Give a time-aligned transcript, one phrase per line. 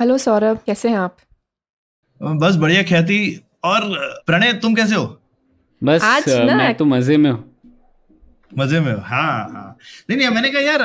[0.00, 1.16] Hello Saurabh कैसे हैं आप?
[2.22, 3.80] बस बढ़िया ख्याति। और
[4.26, 5.20] प्रणय तुम कैसे हो?
[5.84, 7.56] बस आज ना- मैं तो मज़े में हूँ।
[8.58, 8.98] मज़े में हो?
[9.00, 9.76] हाँ हाँ।
[10.10, 10.78] नहीं नहीं मैंने कहा यार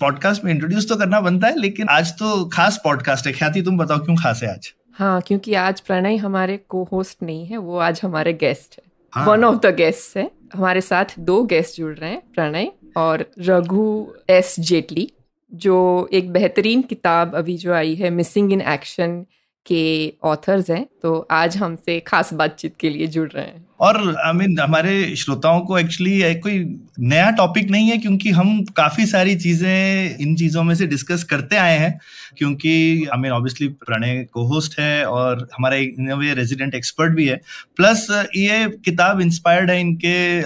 [0.00, 3.78] पॉडकास्ट में इंट्रोड्यूस तो करना बनता है लेकिन आज तो खास पॉडकास्ट है। ख्याति तुम
[3.78, 4.74] बताओ क्यों खास है आज?
[4.94, 8.80] हाँ क्योंकि आज प्रणय हमारे को होस्ट नहीं है वो आज हमारे गेस्ट
[9.14, 13.26] हाँ। वन ऑफ़ द गेस्ट है। हमारे साथ दो गेस्ट जुड़ रहे हैं प्रणय और
[13.38, 15.12] रघु एस जेटली
[15.52, 19.24] जो एक बेहतरीन किताब अभी जो आई है मिसिंग इन एक्शन
[19.66, 24.32] के ऑथर्स हैं। तो आज हमसे खास बातचीत के लिए जुड़ रहे हैं। और आई
[24.32, 26.58] I मीन mean, हमारे श्रोताओं को एक्चुअली कोई
[27.00, 31.56] नया टॉपिक नहीं है क्योंकि हम काफ़ी सारी चीज़ें इन चीज़ों में से डिस्कस करते
[31.56, 31.98] आए हैं
[32.38, 32.72] क्योंकि
[33.12, 37.40] आई मीन ऑब्वियसली प्रणय को होस्ट है और हमारा इन वे रेजिडेंट एक्सपर्ट भी है।
[37.76, 38.06] प्लस
[38.36, 40.40] ये किताब इंस्पायर्ड है इनके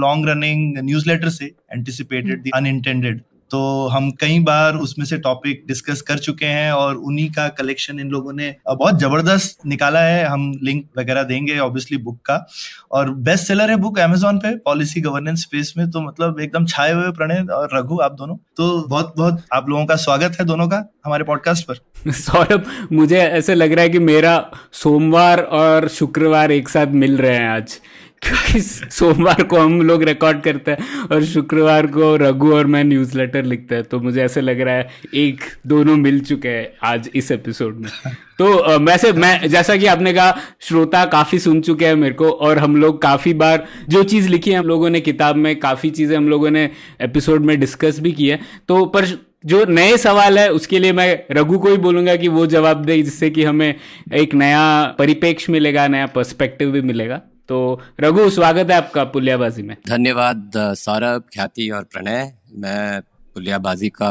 [0.00, 6.18] लॉन्ग रनिंग न्यूज़लेटर से एंटिसिपेटेड अनइंटेंडेड तो हम कई बार उसमें से टॉपिक डिस्कस कर
[6.18, 10.84] चुके हैं और उन्हीं का कलेक्शन इन लोगों ने बहुत ज़बरदस्त निकाला है। हम लिंक
[10.98, 12.46] वगैरह देंगे ऑब्वियसली बुक का।
[12.92, 16.92] और बेस्ट सेलर है बुक अमेजोन पे पॉलिसी गवर्नेंस स्पेस में। तो मतलब एकदम छाए
[16.92, 20.68] हुए प्रणय और रघु, आप दोनों। तो बहुत बहुत आप लोगों का स्वागत है दोनों
[20.68, 21.74] का हमारे पॉडकास्ट पर।
[22.12, 27.36] सौरभ, मुझे ऐसे लग रहा है कि मेरा सोमवार और शुक्रवार एक साथ मिल रहे
[27.36, 27.80] हैं आज।
[28.22, 33.16] क्योंकि सोमवार को हम लोग रिकॉर्ड करते हैं और शुक्रवार को रघु और मैं न्यूज़
[33.18, 37.08] लेटर लिखते हैं। तो मुझे ऐसे लग रहा है एक, दोनों मिल चुके हैं आज
[37.14, 37.90] इस एपिसोड में।
[38.38, 42.58] तो वैसे मैं जैसा कि आपने कहा, श्रोता काफ़ी सुन चुके हैं मेरे को और
[42.58, 46.16] हम लोग काफ़ी बार जो चीज़ लिखी है, हम लोगों ने किताब में काफ़ी चीज़ें
[46.16, 49.06] हम लोगों ने एपिसोड में डिस्कस भी की है। तो पर
[49.46, 53.00] जो नए सवाल है, उसके लिए मैं रघु को ही बोलूँगा कि वो जवाब दे
[53.02, 53.74] जिससे कि हमें
[54.14, 59.76] एक नया परिप्रेक्ष्य मिलेगा, नया पर्सपेक्टिव भी मिलेगा। तो रघु, स्वागत है आपका पुलियाबाजी में।
[59.88, 63.00] धन्यवाद सौरभ, ख्याति और प्रणय। मैं
[63.34, 64.10] पुलियाबाजी का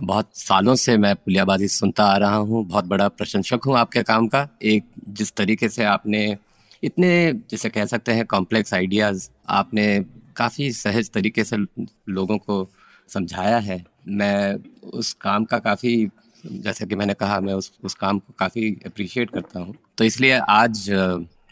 [0.00, 4.26] बहुत सालों से मैं पुलियाबाजी सुनता आ रहा हूँ, बहुत बड़ा प्रशंसक हूँ आपके काम
[4.28, 6.36] का। एक, जिस तरीके से आपने
[6.82, 9.86] इतने, जैसे कह सकते हैं कॉम्प्लेक्स आइडियाज़ आपने
[10.36, 11.56] काफ़ी सहज तरीके से
[12.08, 12.68] लोगों को
[13.08, 14.58] समझाया है। मैं
[14.90, 16.08] उस काम का काफ़ी,
[16.44, 20.40] जैसे कि मैंने कहा, मैं उस उस काम को काफ़ी अप्रिशिएट करता हूँ। तो इसलिए
[20.50, 20.86] आज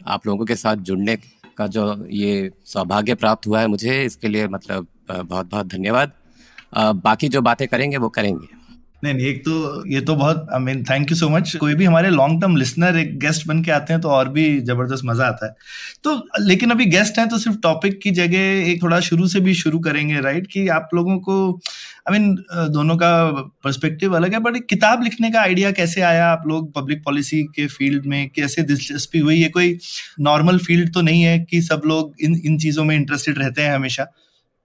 [0.07, 1.17] आप लोगों के साथ जुड़ने
[1.57, 6.13] का जो ये सौभाग्य प्राप्त हुआ है मुझे, इसके लिए मतलब बहुत बहुत धन्यवाद।
[6.97, 8.47] बाकी जो बातें करेंगे, वो करेंगे।
[9.05, 9.55] नहीं नहीं एक तो
[9.89, 12.97] ये तो बहुत I mean thank you so much कोई भी हमारे लॉन्ग टर्म लिसनर
[12.99, 15.55] एक गेस्ट बन के आते हैं तो और भी ज़बरदस्त मज़ा आता है।
[16.05, 19.55] तो लेकिन अभी गेस्ट हैं तो सिर्फ़ टॉपिक की जगह एक थोड़ा शुरू से भी
[19.55, 21.37] शुरू करेंगे राइट कि आप लोगों को
[22.09, 23.11] आई I मीन mean, दोनों का
[23.65, 26.27] पर्सपेक्टिव अलग है बट किताब लिखने का आइडिया कैसे आया?
[26.27, 29.37] आप लोग पब्लिक पॉलिसी के फ़ील्ड में कैसे दिलचस्पी हुई?
[29.37, 29.79] ये कोई
[30.21, 33.75] नॉर्मल फ़ील्ड तो नहीं है कि सब लोग इन इन चीज़ों में इंटरेस्टेड रहते हैं
[33.75, 34.07] हमेशा।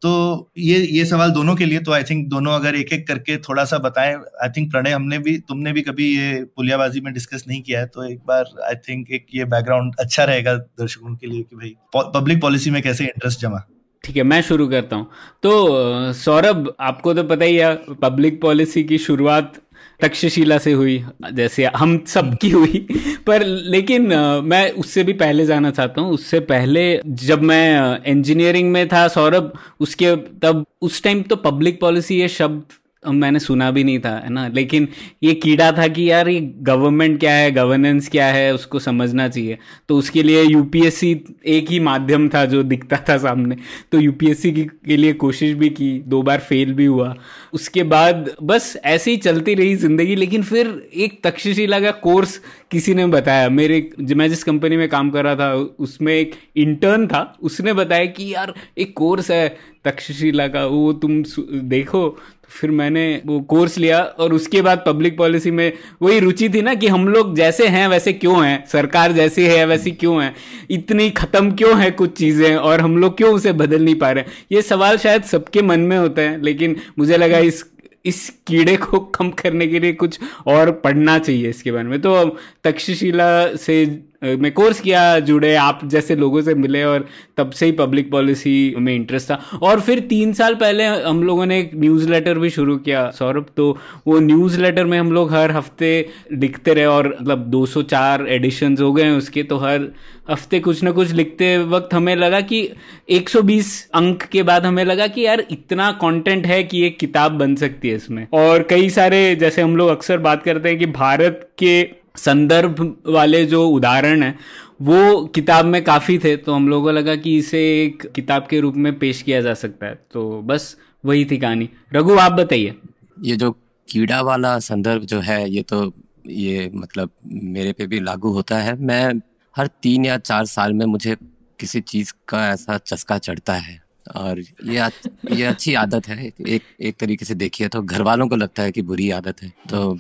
[0.02, 0.10] तो
[0.58, 3.64] ये ये सवाल दोनों के लिए तो आई थिंक दोनों अगर एक एक करके थोड़ा
[3.66, 7.62] सा बताएँ आई थिंक प्रणय, हमने भी, तुमने भी कभी ये पुलियाबाजी में डिस्कस नहीं
[7.62, 11.42] किया है तो एक बार आई थिंक एक ये बैकग्राउंड अच्छा रहेगा दर्शकों के लिए
[11.42, 13.64] कि भाई पब्लिक पॉलिसी में कैसे इंटरेस्ट जमा।
[14.04, 15.08] ठीक है, मैं शुरू करता हूँ।
[15.44, 19.54] तो सौरभ, आपको तो पता ही है पब्लिक पॉलिसी की शुरुआत
[20.02, 22.86] तक्षशिला से हुई, जैसे हम सबकी हुई।
[23.28, 24.08] पर लेकिन
[24.44, 29.52] मैं उससे भी पहले जाना चाहता हूँ। उससे पहले जब मैं इंजीनियरिंग में था सौरभ,
[29.80, 32.64] उसके तब, उस टाइम तो पब्लिक पॉलिसी ये शब्द
[33.04, 34.48] मैंने सुना भी नहीं था, है ना?
[34.48, 34.88] लेकिन
[35.24, 39.58] ये कीड़ा था कि यार ये गवर्नमेंट क्या है गवर्नेंस क्या है, उसको समझना चाहिए।
[39.90, 41.12] तो उसके लिए यूपीएससी
[41.46, 43.58] एक ही माध्यम था जो दिखता था सामने।
[43.92, 47.16] तो यूपीएससी की लिए कोशिश भी की, दो बार फेल भी हुआ।
[47.54, 52.40] उसके बाद बस ऐसे ही चलती रही ज़िंदगी, लेकिन फिर एक तक्षशिला का कोर्स
[52.72, 57.08] किसी ने बताया। मेरे, मैं जिस कंपनी में काम कर रहा था, उसमें एक इंटर्न
[57.08, 59.48] था, उसने बताया कि यार एक कोर्स है
[59.86, 61.24] तक्षशिला का, वो तुम
[61.70, 62.18] देखो।
[62.50, 66.74] फिर मैंने वो कोर्स लिया और उसके बाद पब्लिक पॉलिसी में वही रुचि थी ना
[66.74, 68.66] कि हम लोग जैसे हैं, वैसे क्यों हैं?
[68.68, 70.34] सरकार जैसी है, वैसी क्यों है?
[70.72, 74.24] इतनी खत्म क्यों है कुछ चीज़ें और हम लोग क्यों उसे बदल नहीं पा रहे
[74.52, 77.66] ये सवाल शायद सबके मन में होते हैं, लेकिन मुझे लगा इस
[78.06, 82.38] इस कीड़े को कम करने के लिए कुछ और पढ़ना चाहिए इसके बारे में। तो
[82.64, 83.86] तक्षशिला से
[84.22, 87.06] मैं कोर्स किया, जुड़े, आप जैसे लोगों से मिले और
[87.38, 91.46] तब से ही पब्लिक पॉलिसी में इंटरेस्ट था। और फिर तीन साल पहले हम लोगों
[91.46, 93.78] ने एक न्यूज़ लेटर भी शुरू किया, सौरभ। तो
[94.08, 98.92] वो न्यूज़ लेटर में हम लोग हर हफ़्ते लिखते रहे और मतलब 204 एडिशन हो
[98.94, 99.88] गए हैं उसके तो हर
[100.30, 102.70] हफ़्ते कुछ ना कुछ लिखते वक्त हमें लगा कि
[103.10, 107.56] 120 अंक के बाद हमें लगा कि यार इतना कंटेंट है कि एक किताब बन
[107.56, 111.50] सकती है इसमें। और कई सारे, जैसे हम लोग अक्सर बात करते हैं कि भारत
[111.58, 114.40] के संदर्भ वाले जो उदाहरण हैं,
[114.82, 118.60] वो किताब में काफ़ी थे तो हम लोगों को लगा कि इसे एक किताब के
[118.60, 122.76] रूप में पेश किया जा सकता है। तो बस वही थी कहानी। रघु, आप बताइए।
[123.24, 123.52] ये जो
[123.90, 125.94] कीड़ा वाला संदर्भ जो है, ये तो
[126.28, 129.14] ये मतलब मेरे पे भी लागू होता है। मैं
[129.58, 131.18] हर तीन या चार साल में मुझे
[131.60, 134.90] किसी चीज़ का ऐसा चस्का चढ़ता है। और ये
[135.32, 138.72] ये अच्छी आदत है एक एक तरीके से देखिए तो घर वालों को लगता है
[138.72, 139.98] कि बुरी आदत है तो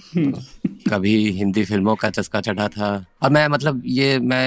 [0.90, 4.46] कभी हिंदी फ़िल्मों का चस्का चढ़ा था और मैं मतलब ये मैं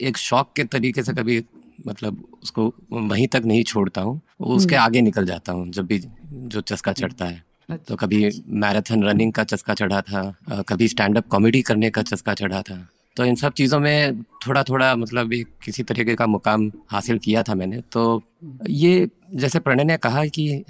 [0.00, 1.42] एक शौक के तरीके से कभी
[1.86, 5.98] मतलब उसको वहीं तक नहीं छोड़ता हूँ उसके हम्म। आगे निकल जाता हूँ जब भी
[6.32, 11.16] जो चस्का चढ़ता है अच्छा। तो कभी मैराथन रनिंग का चस्का चढ़ा था कभी स्टैंड
[11.16, 15.32] अप कॉमेडी करने का चस्का चढ़ा था तो इन सब चीज़ों में थोड़ा थोड़ा मतलब
[15.32, 18.22] एक किसी तरीके का मुकाम हासिल किया था मैंने। तो
[18.68, 20.64] ये जैसे प्रणय ने कहा कि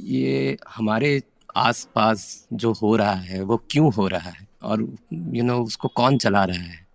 [0.00, 1.22] ये हमारे
[1.56, 4.46] आसपास जो हो रहा है, वो क्यों हो रहा है?
[4.62, 4.80] और
[5.12, 6.86] यू नो उसको कौन चला रहा है?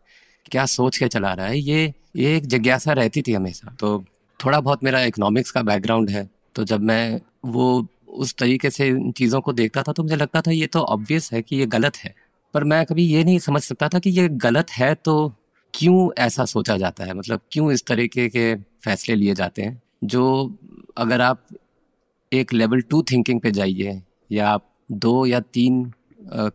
[0.52, 1.60] क्या सोच के चला रहा है?
[1.60, 4.04] ये ये एक जिज्ञासा रहती थी हमेशा। तो
[4.40, 9.12] थोड़ा बहुत मेरा इकोनॉमिक्स का बैकग्राउंड है। तो जब मैं वो उस तरीके से इन
[9.12, 11.98] चीज़ों को देखता था तो मुझे लगता था ये तो ऑब्वियस है कि ये गलत
[11.98, 12.14] है।
[12.54, 15.34] पर मैं कभी ये नहीं समझ सकता था कि ये गलत है तो
[15.74, 17.14] क्यों ऐसा सोचा जाता है?
[17.14, 19.82] मतलब क्यों इस तरीके के फैसले लिए जाते हैं?
[20.04, 20.58] जो
[20.98, 21.46] अगर आप
[22.34, 24.02] एक लेवल टू थिंकिंग पे जाइए
[24.32, 25.94] या आप दो या तीन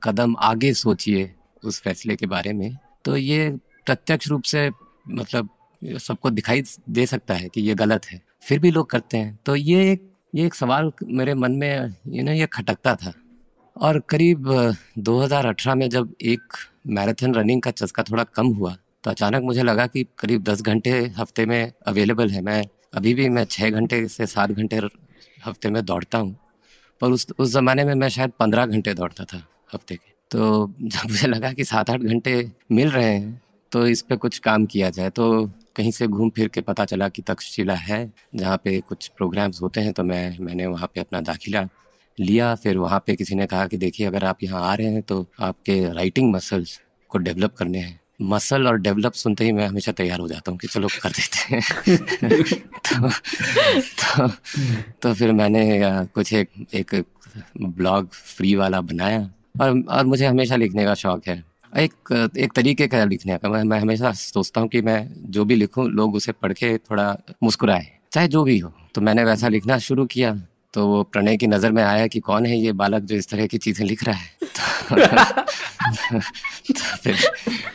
[0.03, 1.35] कदम आगे सोचिए
[1.65, 3.49] उस फैसले के बारे में तो ये
[3.87, 4.71] प्रत्यक्ष रूप से
[5.09, 5.49] मतलब
[6.01, 9.57] सबको दिखाई दे सकता है कि ये गलत है। फिर भी लोग करते हैं। तो
[9.57, 13.13] ये एक ये एक सवाल मेरे मन में ये ना ये खटकता था।
[13.77, 14.49] और करीब
[14.99, 16.53] 2018 में जब एक
[16.89, 20.91] मैराथन रनिंग का चस्का थोड़ा कम हुआ तो अचानक मुझे लगा कि करीब दस घंटे
[21.19, 22.63] हफ़्ते में अवेलेबल है। मैं
[22.95, 24.77] अभी भी, मैं छः घंटे से सात घंटे
[25.47, 26.37] हफ़्ते में दौड़ता हूँ।
[27.01, 29.43] पर उस उस ज़माने में मैं शायद पंद्रह घंटे दौड़ता था
[29.75, 33.41] हफ़्ते के। तो जब मुझे लगा कि सात आठ घंटे मिल रहे हैं
[33.73, 35.47] तो इस पर कुछ काम किया जाए। तो
[35.77, 39.81] कहीं से घूम फिर के पता चला कि तक्षशिला है, जहाँ पे कुछ प्रोग्राम्स होते
[39.81, 41.69] हैं तो मैं, मैंने वहाँ पे अपना दाखिला
[42.21, 45.03] लिया फिर वहाँ पे किसी ने कहा कि देखिए अगर आप यहाँ आ रहे हैं
[45.03, 49.93] तो आपके राइटिंग मसल्स को डेवलप करने हैं। मसल और डेवलप सुनते ही मैं हमेशा
[49.93, 51.63] तैयार हो जाता हूँ कि चलो कर देते हैं।
[52.87, 54.29] तो, तो
[55.03, 55.81] तो फिर मैंने
[56.15, 57.05] कुछ एक एक
[57.63, 59.31] ब्लॉग फ्री वाला बनाया।
[59.61, 61.45] और और मुझे हमेशा लिखने का शौक है।
[61.79, 65.55] एक एक तरीके का लिखने का मैं मैं हमेशा सोचता हूँ कि मैं जो भी
[65.55, 69.79] लिखूँ लोग उसे पढ़ के थोड़ा मुस्कुराए। चाहे जो भी हो तो मैंने वैसा लिखना
[69.79, 70.43] शुरू किया।
[70.77, 73.47] तो वो प्रणय की नज़र में आया कि कौन है ये बालक जो इस तरह
[73.47, 74.27] की चीज़ें लिख रहा है?
[74.43, 74.97] तो,
[76.73, 77.17] तो फिर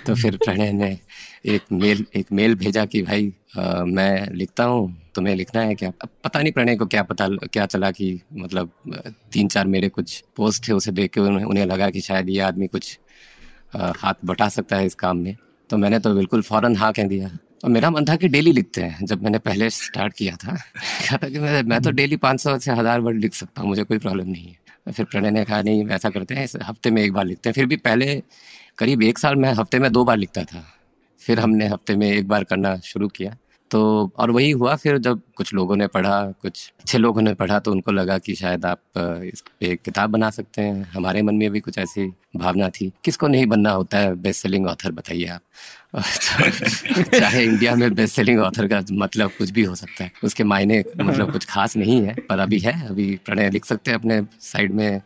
[0.07, 0.99] तो फिर प्रणय ने
[1.45, 5.91] एक मेल एक मेल भेजा कि भाई आ, मैं लिखता हूँ तुम्हें लिखना है क्या?
[6.23, 8.71] पता नहीं प्रणय को क्या पता क्या चला कि मतलब
[9.33, 12.39] तीन चार मेरे कुछ पोस्ट थे उसे देख के उन्हें, उन्हें लगा कि शायद ये
[12.39, 12.99] आदमी कुछ
[13.75, 15.35] आ, हाथ बटा सकता है इस काम में।
[15.69, 18.81] तो मैंने तो बिल्कुल फ़ौरन हाँ कह दिया। और मेरा मन था कि डेली लिखते
[18.81, 22.41] हैं जब मैंने पहले स्टार्ट किया था। कहा था कि मैं मैं तो डेली पाँच
[22.41, 25.43] सौ से हज़ार वर्ड लिख सकता हूँ मुझे कोई प्रॉब्लम नहीं है। फिर प्रणय ने
[25.45, 28.15] कहा नहीं ऐसा करते हैं हफ़्ते में एक बार लिखते हैं। फिर भी पहले
[28.77, 30.63] करीब एक साल मैं हफ़्ते में दो बार लिखता था।
[31.19, 33.35] फिर हमने हफ़्ते में एक बार करना शुरू किया।
[33.71, 37.59] तो और वही हुआ फिर जब कुछ लोगों ने पढ़ा, कुछ अच्छे लोगों ने पढ़ा
[37.59, 41.51] तो उनको लगा कि शायद आप इस पे किताब बना सकते हैं। हमारे मन में
[41.51, 45.41] भी कुछ ऐसी भावना थी। किसको नहीं बनना होता है बेस्ट सेलिंग ऑथर बताइए आप।
[47.19, 50.83] चाहे इंडिया में बेस्ट सेलिंग ऑथर का मतलब कुछ भी हो सकता है। उसके मायने
[50.97, 54.71] मतलब कुछ खास नहीं है, पर अभी है। अभी प्रणय लिख सकते हैं अपने साइड
[54.71, 55.01] में।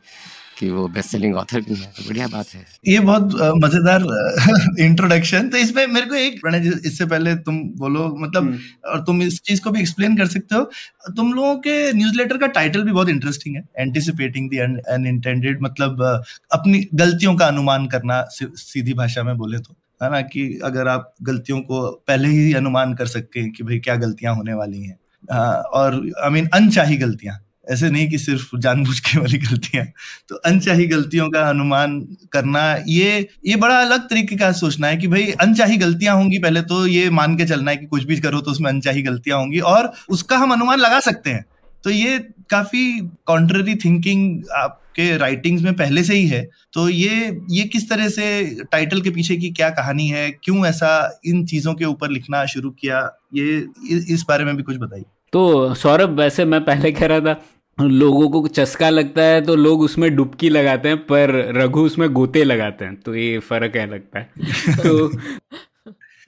[0.58, 4.04] कि वो बेस्ट सेलिंग ऑथर भी है तो बढ़िया बात है। ये बहुत मज़ेदार
[4.82, 9.40] इंट्रोडक्शन तो इसमें मेरे को एक इससे पहले तुम बोलो मतलब हम्म। और तुम इस
[9.42, 10.64] चीज़ को भी एक्सप्लेन कर सकते हो।
[11.12, 16.04] तुम लोगों के न्यूज़लेटर का टाइटल भी बहुत इंटरेस्टिंग है। एंटिसिपेटिंग दी अनइंटेंडेड मतलब
[16.52, 21.14] अपनी गलतियों का अनुमान करना सीधी भाषा में बोले तो। है ना कि अगर आप
[21.24, 24.98] गलतियों को पहले ही अनुमान कर सकते हैं कि भाई क्या गलतियाँ होने वाली हैं।
[25.74, 27.40] और आई मीन अनचाही गलतियाँ।
[27.72, 29.86] ऐसे नहीं कि सिर्फ़ जानबूझ के वाली गलतियाँ।
[30.30, 32.00] तो अनचाही गलतियों का अनुमान
[32.32, 36.62] करना, ये ये बड़ा अलग तरीके का सोचना है कि भाई, अनचाही गलतियाँ होंगी पहले
[36.62, 39.60] तो ये मान के चलना है कि कुछ भी करो तो उसमें अनचाही गलतियाँ होंगी
[39.60, 41.46] और उसका हम अनुमान लगा सकते हैं।
[41.84, 42.18] तो ये
[42.50, 46.42] काफ़ी कॉन्ट्ररी थिंकिंग आपके राइटिंग्स में पहले से ही है।
[46.74, 48.26] तो ये ये किस तरह से
[48.72, 52.70] टाइटल के पीछे की क्या कहानी है, क्यों ऐसा इन चीज़ों के ऊपर लिखना शुरू
[52.72, 53.00] किया,
[53.34, 53.66] ये
[54.14, 55.04] इस बारे में भी कुछ बताइए।
[55.34, 57.34] तो सौरभ, वैसे मैं पहले कह रहा था
[57.82, 62.44] लोगों को चस्का लगता है तो लोग उसमें डुबकी लगाते हैं पर रघु उसमें गोते
[62.44, 64.30] लगाते हैं तो ये फ़र्क है लगता है।
[64.84, 65.08] तो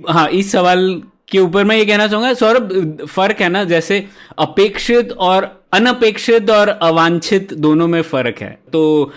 [0.10, 4.04] हाँ इस सवाल के ऊपर मैं ये कहना चाहूँगा, सौरभ, फ़र्क है ना, जैसे
[4.40, 9.12] अपेक्षित और अनपेक्षित और अवांछित दोनों में फ़र्क है। तो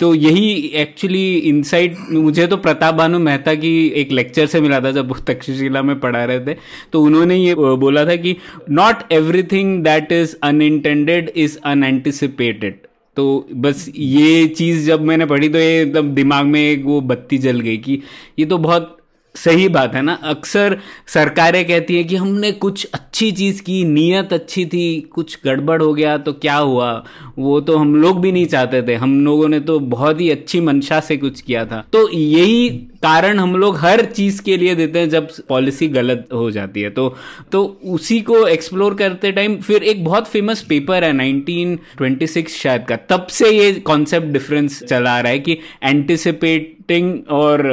[0.00, 4.90] तो यही एक्चुअली इनसाइट मुझे तो प्रताप भानु मेहता की एक लेक्चर से मिला था,
[4.90, 6.56] जब वो तक्षशिला में पढ़ा रहे थे।
[6.92, 8.36] तो उन्होंने ये बोला था कि
[8.70, 12.80] not everything that is unintended is unanticipated
[13.16, 17.38] तो बस ये चीज़ जब मैंने पढ़ी तो ये एकदम दिमाग में एक वो बत्ती
[17.38, 18.00] जल गई कि
[18.38, 18.96] ये तो बहुत
[19.34, 20.12] सही बात है ना?
[20.12, 25.82] अक्सर सरकारें कहती हैं कि हमने कुछ अच्छी चीज़ की, नीयत अच्छी थी, कुछ गड़बड़
[25.82, 27.04] हो गया तो क्या हुआ?
[27.38, 30.60] वो तो हम लोग भी नहीं चाहते थे। हम लोगों ने तो बहुत ही अच्छी
[30.60, 34.98] मंशा से कुछ किया था। तो यही कारण हम लोग हर चीज़ के लिए देते
[34.98, 37.14] हैं जब पॉलिसी गलत हो जाती है। तो
[37.52, 42.96] तो उसी को एक्सप्लोर करते टाइम फिर एक बहुत फ़ेमस पेपर है 1926 शायद का।
[43.10, 47.66] तब से ये कॉन्सेप्ट डिफरेंस चला रहा है कि एंटिसिपेटिंग और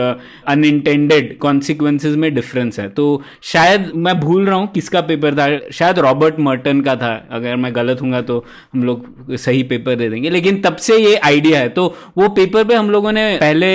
[0.48, 6.00] अनइंटेंडेड कॉन्सिक्वेंसेज में डिफरेंस है। तो शायद मैं भूल रहा हूँ किसका पेपर था, शायद
[6.00, 8.44] रॉबर्ट मर्टन का था। अगर मैं गलत हूँ तो
[8.74, 12.64] हम लोग सही पेपर दे देंगे। लेकिन तब से ये आइडिया है। तो वो पेपर
[12.64, 13.68] पे हम लोगों ने पहले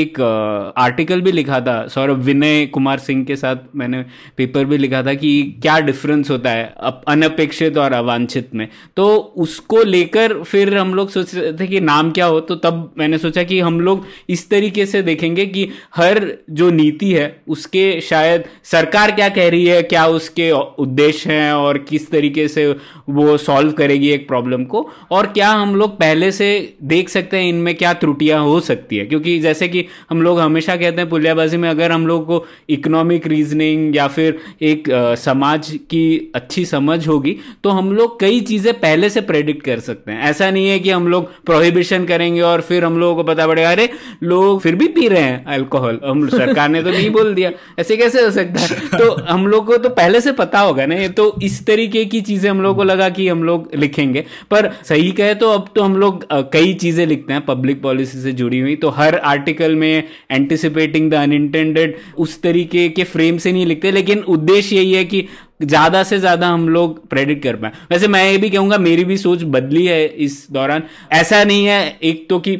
[0.00, 0.20] एक
[0.76, 4.02] आर्ट आर्टिकल भी लिखा था, सौरभ विनय कुमार सिंह के साथ मैंने
[4.36, 5.30] पेपर भी लिखा था कि
[5.62, 6.64] क्या डिफरेंस होता है
[7.08, 9.06] अनपेक्षित और अवांछित में। तो
[9.38, 13.18] उसको लेकर फिर हम लोग सोच रहे थे कि नाम क्या हो तो तब मैंने
[13.18, 18.44] सोचा कि हम लोग इस तरीके से देखेंगे कि हर जो नीति है, उसके शायद
[18.64, 22.66] सरकार क्या कह रही है, क्या उसके उद्देश्य हैं और किस तरीके से
[23.10, 26.48] वो सॉल्व करेगी एक प्रॉब्लम को, और क्या हम लोग पहले से
[26.84, 30.76] देख सकते हैं इनमें क्या त्रुटियाँ हो सकती है। क्योंकि जैसे कि हम लोग हमेशा
[30.96, 36.32] हैं पुलियाबाजी में अगर हम लोग को इकोनॉमिक रीजनिंग या फिर एक आ, समाज की
[36.34, 40.50] अच्छी समझ होगी तो हम लोग कई चीज़ें पहले से प्रेडिक्ट कर सकते हैं। ऐसा
[40.50, 43.88] नहीं है कि हम लोग प्रोहिबिशन करेंगे और फिर हम लोगों को पता पड़ेगा अरे
[44.22, 47.96] लोग फिर भी पी रहे हैं अल्कोहल हम सरकार ने तो नहीं बोल दिया। ऐसे
[47.96, 48.98] कैसे हो सकता है?
[48.98, 52.20] तो हम लोग को तो पहले से पता होगा ना ये तो इस तरीके की
[52.20, 55.82] चीज़ें हम लोग को लगा कि हम लोग लिखेंगे। पर सही कहे तो अब तो
[55.82, 60.02] हम लोग कई चीज़ें लिखते हैं पब्लिक पॉलिसी से जुड़ी हुई। तो हर आर्टिकल में
[60.30, 65.04] एंटिसिपेट एंटिसिपेटिंग द अनइंटेंडेड उस तरीके के फ्रेम से नहीं लिखते, लेकिन उद्देश्य यही है
[65.04, 65.26] कि
[65.62, 69.16] ज़्यादा से ज़्यादा हम लोग प्रेडिक्ट कर पाए। वैसे मैं ये भी कहूँगा, मेरी भी
[69.18, 70.82] सोच बदली है इस दौरान।
[71.12, 72.56] ऐसा नहीं है, एक तो कि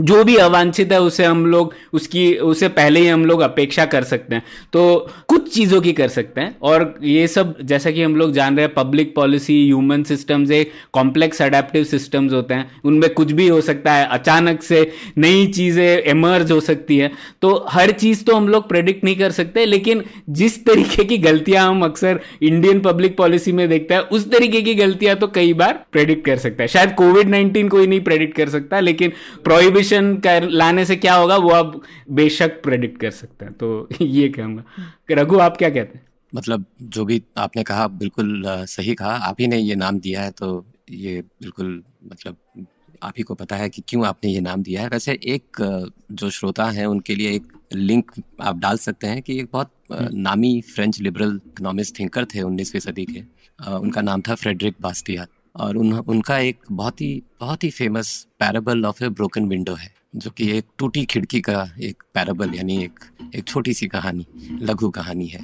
[0.00, 4.04] जो भी अवांछित है, उसे हम लोग, उसकी, उसे पहले ही हम लोग अपेक्षा कर
[4.04, 8.16] सकते हैं। तो कुछ चीज़ों की कर सकते हैं। और ये सब, जैसा कि हम
[8.16, 13.08] लोग जान रहे हैं पब्लिक पॉलिसी ह्यूमन सिस्टम्स एक कॉम्प्लेक्स अडेप्टिव सिस्टम्स होते हैं। उनमें
[13.14, 17.10] कुछ भी हो सकता है, अचानक से नई चीज़ें एमर्ज हो सकती है।
[17.42, 21.68] तो हर चीज़ तो हम लोग प्रेडिक्ट नहीं कर सकते, लेकिन जिस तरीके की गलतियाँ
[21.68, 25.84] हम अक्सर इंडियन पब्लिक पॉलिसी में देखते हैं, उस तरीके की गलतियाँ तो कई बार
[25.92, 29.12] प्रेडिक्ट कर सकता है। शायद कोविड नाइन्टीन कोई नहीं प्रेडिक्ट कर सकता, लेकिन
[29.44, 33.88] प्रोहिबिशन सोल्यूशन कर लाने से क्या होगा वो आप बेशक प्रेडिक्ट कर सकते हैं। तो
[34.02, 34.64] ये कहूँगा।
[35.10, 36.04] रघु आप क्या कहते हैं?
[36.34, 40.30] मतलब जो भी आपने कहा बिल्कुल सही कहा। आप ही ने ये नाम दिया है
[40.30, 42.66] तो ये बिल्कुल मतलब
[43.02, 45.62] आप ही को पता है कि क्यों आपने ये नाम दिया है। वैसे एक
[46.12, 50.08] जो श्रोता हैं उनके लिए एक लिंक आप डाल सकते हैं कि एक बहुत हम्म।
[50.18, 53.22] नामी फ्रेंच लिबरल इकोनॉमिस्ट थिंकर थे उन्नीसवीं सदी के।
[53.74, 55.28] उनका नाम था फ्रेडरिक बास्टियात
[55.60, 59.94] और उन, उनका एक बहुत ही बहुत ही famous parable of a broken window है,
[60.16, 63.00] जो कि एक टूटी खिड़की का एक पैराबल यानी एक
[63.34, 64.26] एक छोटी सी कहानी,
[64.62, 65.40] लघु कहानी है।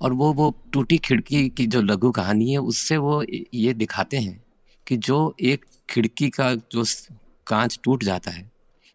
[0.00, 4.42] और वो वो टूटी खिड़की की जो लघु कहानी है, उससे वो ये दिखाते हैं
[4.86, 6.84] कि जो एक खिड़की का जो
[7.46, 8.50] कांच टूट जाता है,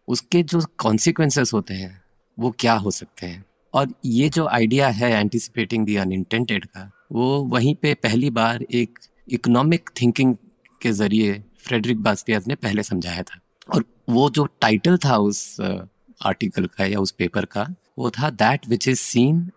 [0.08, 2.02] उसके जो कॉन्सिक्वेंसेस होते हैं,
[2.38, 3.44] वो क्या हो सकते हैं?
[3.74, 8.98] और ये जो आइडिया है एंटिसिपेटिंग दी अनइंटेंटेड का, वो वहीं पे पहली बार एक
[9.28, 10.36] इकोनॉमिक थिंकिंग
[10.80, 13.40] के ज़रिए फ्रेडरिक बास्टियाज ने पहले समझाया था।
[13.74, 17.66] और वो जो टाइटल था उस आर्टिकल का या उस पेपर का,
[17.98, 19.50] वो था that which is seen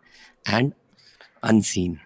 [0.46, 0.72] and
[1.44, 1.98] unseen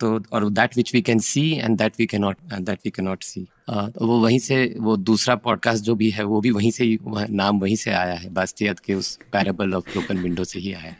[0.00, 3.04] तो और that which we can see and that we can not that we can
[3.04, 3.40] not see
[3.70, 6.98] वो वहीं से, वो दूसरा पॉडकास्ट जो भी है, वो भी वहीं से ही
[7.30, 10.82] नाम वहीं से आया है। बास्तियात के उस पैरेबल ऑफ़ ब्रोकन विंडो से ही आया
[10.82, 10.96] है।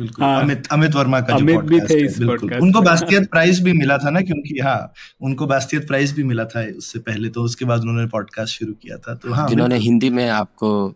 [0.00, 3.98] हाँ, अमित अमित वर्मा का अमित भी थे इस बिल्कुल। उनको बास्तियत प्राइज भी मिला
[3.98, 7.80] था ना क्योंकि हाँ उनको बास्तियत प्राइज भी मिला था उससे पहले तो उसके बाद
[7.80, 10.94] उन्होंने पॉडकास्ट शुरू किया था तो हाँ जिन्होंने हिंदी में आपको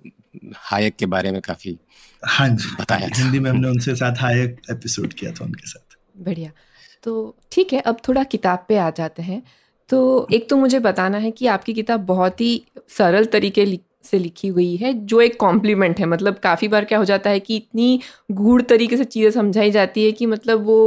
[0.56, 1.78] हायक के बारे में काफ़ी
[2.26, 6.50] हाँ जी। बताया हिंदी में हमने उनसे साथ हायक एपिसोड किया था उनके साथ। बढ़िया।
[7.02, 9.42] तो ठीक है अब थोड़ा किताब पे आ जाते हैं।
[9.88, 13.64] तो एक तो मुझे बताना है कि आपकी किताब बहुत ही सरल तरीके
[14.04, 17.40] से लिखी हुई है जो एक कॉम्प्लीमेंट है। मतलब काफ़ी बार क्या हो जाता है
[17.40, 18.00] कि इतनी
[18.32, 20.78] गूढ़ तरीके से चीज़ें समझाई जाती है कि मतलब वो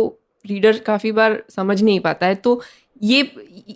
[0.45, 2.61] रीडर काफ़ी बार समझ नहीं पाता है। तो
[3.01, 3.21] ये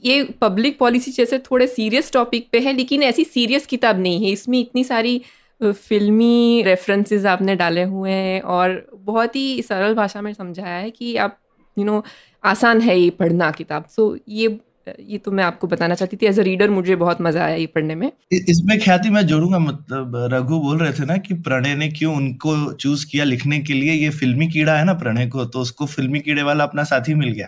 [0.03, 4.31] ये पब्लिक पॉलिसी जैसे थोड़े सीरियस टॉपिक पे है लेकिन ऐसी सीरियस किताब नहीं है।
[4.31, 5.21] इसमें इतनी सारी
[5.61, 11.15] फिल्मी रेफरेंसेस आपने डाले हुए हैं और बहुत ही सरल भाषा में समझाया है कि
[11.17, 11.37] आप
[11.77, 12.09] यू you नो know,
[12.43, 16.25] आसान है ये पढ़ना किताब। सो so, ये ये तो मैं आपको बताना चाहती थी
[16.25, 20.15] एज अ रीडर मुझे बहुत मज़ा आया ये पढ़ने में। इसमें ख्याति मैं जोड़ूँगा मतलब
[20.33, 23.93] रघु बोल रहे थे ना कि प्रणय ने क्यों उनको चूज़ किया लिखने के लिए
[23.93, 27.31] ये फिल्मी कीड़ा है ना प्रणय को तो उसको फिल्मी कीड़े वाला अपना साथी मिल
[27.31, 27.47] गया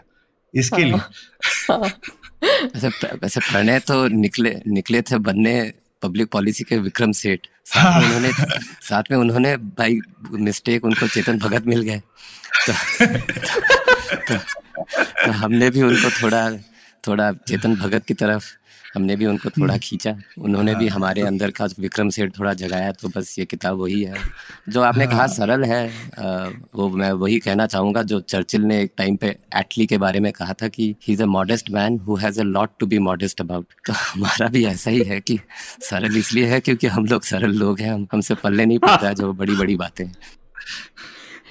[0.54, 0.98] इसके हाँ, लिए।
[1.72, 1.80] हाँ।
[2.76, 5.54] वैसे वैसे प्रणय तो निकले निकले थे बनने
[6.02, 8.32] पब्लिक पॉलिसी के विक्रम सेठ। साथ में उन्होंने
[8.82, 10.00] साथ में उन्होंने भाई
[10.32, 13.06] मिस्टेक उनको चेतन भगत मिल गए। तो, तो,
[14.28, 14.38] तो,
[15.26, 16.50] तो हमने भी उनको थोड़ा
[17.08, 18.54] थोड़ा चेतन भगत की तरफ़
[18.96, 22.54] हमने भी उनको थोड़ा हम्म। खींचा उन्होंने भी हाँ। हमारे अंदर का विक्रम सेठ थोड़ा
[22.54, 24.24] जगाया तो बस ये किताब वही है
[24.70, 25.82] जो आपने हाँ। कहा सरल है
[26.76, 30.32] वो मैं वही कहना चाहूँगा जो चर्चिल ने एक टाइम पे एटली के बारे में
[30.32, 33.42] कहा था कि he is a modest man who has a lot to be modest
[33.42, 35.40] about तो हमारा भी ऐसा ही है कि
[35.82, 39.32] सरल इसलिए है क्योंकि हम लोग सरल लोग हैं हम हमसे पल्ले नहीं पड़ता जो
[39.36, 40.06] बड़ी बड़ी बातें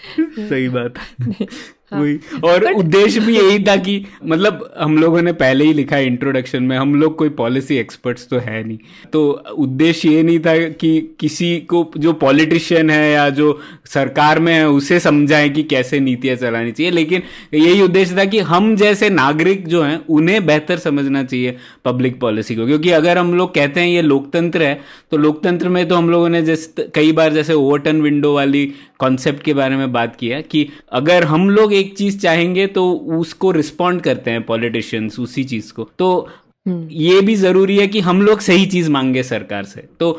[0.08, 0.94] सही बात
[1.92, 5.96] है। वही। और उद्देश्य भी यही था कि मतलब हम लोगों ने पहले ही लिखा
[5.96, 8.78] है इंट्रोडक्शन में हम लोग कोई पॉलिसी एक्सपर्ट्स तो है नहीं।
[9.12, 9.22] तो
[9.58, 14.68] उद्देश्य ये नहीं था कि किसी को जो पॉलिटिशियन है या जो सरकार में है
[14.68, 17.22] उसे समझाएँ कि कैसे नीतियाँ चलानी चाहिए। लेकिन
[17.54, 22.54] यही उद्देश्य था कि हम जैसे नागरिक जो हैं उन्हें बेहतर समझना चाहिए पब्लिक पॉलिसी
[22.56, 26.10] को। क्योंकि अगर हम लोग कहते हैं ये लोकतंत्र है तो लोकतंत्र में तो हम
[26.10, 30.40] लोगों ने जैसे कई बार जैसे ओवरटन विंडो वाली कॉन्सेप्ट के बारे में बात किया
[30.40, 35.72] कि अगर हम लोग एक चीज़ चाहेंगे तो उसको रिस्पॉन्ड करते हैं पॉलिटिशियंस उसी चीज़
[35.72, 36.28] को तो।
[36.66, 40.10] ये भी ज़रूरी है कि हम लोग सही चीज़ मांगे सरकार से। तो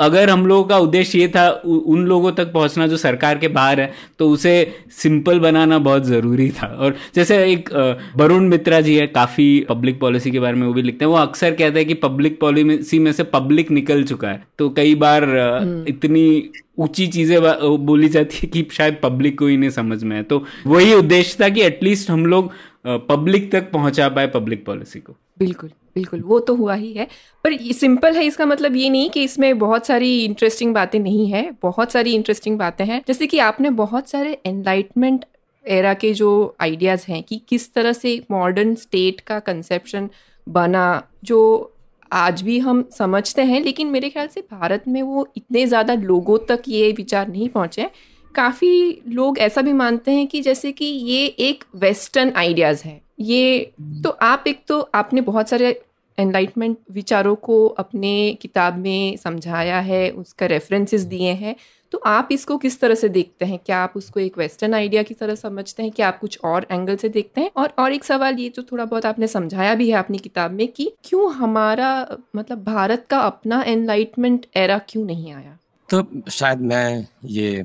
[0.00, 3.48] अगर हम लोगों का उद्देश्य ये था उ, उन लोगों तक पहुँचना जो सरकार के
[3.50, 4.54] बाहर है तो उसे
[4.92, 7.70] सिंपल बनाना बहुत ज़रूरी था। और जैसे एक
[8.16, 11.18] वरुण मित्रा जी है काफ़ी पब्लिक पॉलिसी के बारे में वो भी लिखते हैं। वो
[11.18, 15.24] अक्सर कहते हैं कि पब्लिक पॉलिसी में से पब्लिक निकल चुका है। तो कई बार
[15.24, 17.38] हम्म। इतनी ऊँची चीज़ें
[17.86, 21.42] बोली जाती है कि शायद पब्लिक को ही नहीं समझ में है तो वही उद्देश्य
[21.42, 22.52] था कि एटलीस्ट हम लोग
[22.86, 27.06] पब्लिक तक पहुँचा पाए पब्लिक पॉलिसी को। बिल्कुल बिल्कुल, वो तो हुआ ही है।
[27.44, 31.50] पर सिंपल है, इसका मतलब ये नहीं कि इसमें बहुत सारी इंटरेस्टिंग बातें नहीं है,
[31.62, 35.24] बहुत सारी इंटरेस्टिंग बातें हैं। जैसे कि आपने बहुत सारे एनलाइटमेंट
[35.64, 40.10] एरा के जो आइडियाज़ हैं कि किस तरह से मॉडर्न स्टेट का कंसेप्शन
[40.46, 41.72] बना, जो
[42.12, 46.38] आज भी हम समझते हैं, लेकिन मेरे ख्याल से भारत में वो इतने ज़्यादा लोगों
[46.48, 47.90] तक ये विचार नहीं पहुँचे
[48.34, 53.72] काफ़ी लोग ऐसा भी मानते हैं कि जैसे कि ये एक वेस्टर्न आइडियाज़ है। ये
[54.04, 55.80] तो आप एक तो आपने बहुत सारे
[56.18, 61.56] एनलाइटमेंट विचारों को अपने किताब में समझाया है, उसका रेफरेंसेस दिए हैं।
[61.92, 63.58] तो आप इसको किस तरह से देखते हैं?
[63.58, 65.92] क्या आप उसको एक वेस्टर्न आइडिया की तरह समझते हैं?
[65.92, 67.50] क्या आप कुछ और एंगल से देखते हैं?
[67.56, 70.66] और और एक सवाल ये जो थोड़ा बहुत आपने समझाया भी है अपनी किताब में
[70.68, 71.90] कि क्यों हमारा
[72.36, 75.58] मतलब भारत का अपना एनलाइटमेंट एरा क्यों नहीं आया?
[75.88, 77.62] तो शायद मैं ये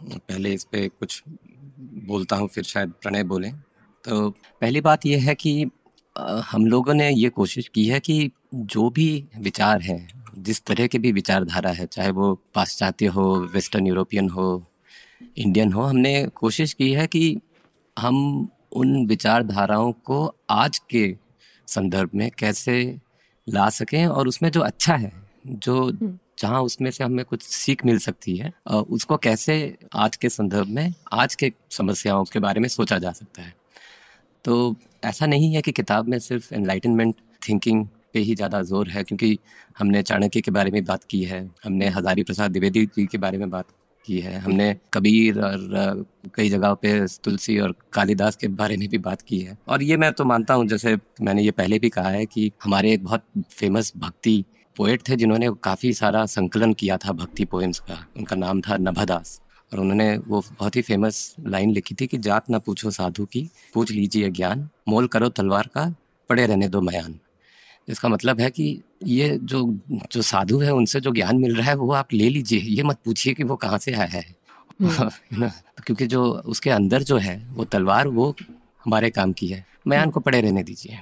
[0.00, 3.50] पहले इस पर कुछ बोलता हूँ, फिर शायद प्रणय बोले।
[4.06, 4.28] तो
[4.62, 5.70] पहली बात यह है कि
[6.46, 10.00] हम लोगों ने ये कोशिश की है कि जो भी विचार हैं
[10.38, 14.46] जिस तरह के भी विचारधारा है चाहे वो पाश्चात्य हो वेस्टर्न यूरोपियन हो
[15.38, 17.24] इंडियन हो हमने कोशिश की है कि
[17.96, 18.16] हम
[18.72, 21.04] उन विचारधाराओं को आज के
[21.68, 22.76] संदर्भ में कैसे
[23.46, 25.12] ला सकें और उसमें जो अच्छा है
[25.46, 29.56] जो हम्म। जहाँ उसमें से हमें कुछ सीख मिल सकती है उसको कैसे
[29.96, 33.54] आज के संदर्भ में आज के समस्याओं के बारे में सोचा जा सकता है
[34.46, 39.02] तो ऐसा नहीं है कि किताब में सिर्फ़ एनलाइटनमेंट थिंकिंग पे ही ज़्यादा ज़ोर है,
[39.04, 39.38] क्योंकि
[39.78, 43.38] हमने चाणक्य के बारे में बात की है, हमने हजारी प्रसाद द्विवेदी जी के बारे
[43.38, 43.66] में बात
[44.04, 46.04] की है, हमने कबीर और
[46.34, 49.96] कई जगहों पे तुलसी और कालिदास के बारे में भी बात की है। और ये
[49.96, 53.24] मैं तो मानता हूँ, जैसे मैंने ये पहले भी कहा है कि हमारे एक बहुत
[53.50, 54.44] फ़ेमस भक्ति
[54.76, 59.40] पोएट थे, जिन्होंने काफ़ी सारा संकलन किया था भक्ति पोएम्स का। उनका नाम था नभदास।
[59.72, 63.50] और उन्होंने वो बहुत ही फ़ेमस लाइन लिखी थी कि जात ना पूछो साधु की
[63.74, 65.94] पूछ लीजिए ज्ञान मोल करो तलवार का
[66.28, 67.18] पड़े रहने दो मयान।
[67.88, 69.78] इसका मतलब है कि ये जो
[70.12, 72.98] जो साधु है उनसे जो ज्ञान मिल रहा है वो आप ले लीजिए। ये मत
[73.04, 74.34] पूछिए कि वो कहाँ से आया है।
[74.82, 75.10] हम्म।
[75.86, 78.34] क्योंकि जो उसके अंदर जो है वो तलवार वो
[78.84, 80.98] हमारे काम की है। मयान को पड़े रहने दीजिए।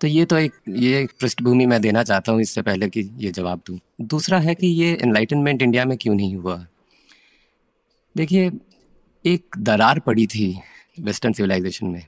[0.00, 3.60] तो ये तो एक ये पृष्ठभूमि मैं देना चाहता हूँ इससे पहले कि ये जवाब
[3.66, 6.66] दूँ। दूसरा है कि ये एनलाइटनमेंट इंडिया में क्यों नहीं हुआ?
[8.18, 8.50] देखिए
[9.24, 10.46] एक दरार पड़ी थी
[11.00, 12.06] वेस्टर्न सिविलाइजेशन में।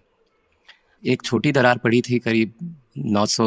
[1.02, 2.54] एक छोटी दरार पड़ी थी करीब
[2.98, 3.46] 900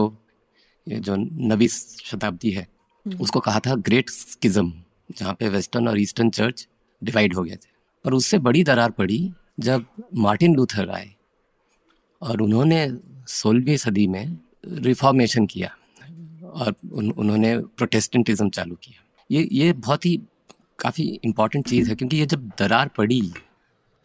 [0.87, 1.15] ये जो
[1.51, 2.67] नवी शताब्दी है
[3.05, 4.73] उसको कहा था ग्रेट स्किज्म
[5.17, 6.67] जहाँ पे वेस्टर्न और ईस्टर्न चर्च
[7.03, 7.69] डिवाइड हो गए थे।
[8.05, 11.13] और उससे बड़ी दरार पड़ी जब मार्टिन लूथर आए
[12.21, 12.91] और उन्होंने
[13.27, 15.75] सोलहवीं सदी में रिफॉर्मेशन किया
[16.43, 20.21] और उन, उन्होंने प्रोटेस्टेंटिज्म चालू किया। ये ये बहुत ही
[20.79, 23.21] काफ़ी इम्पोर्टेंट चीज़ है, क्योंकि ये जब दरार पड़ी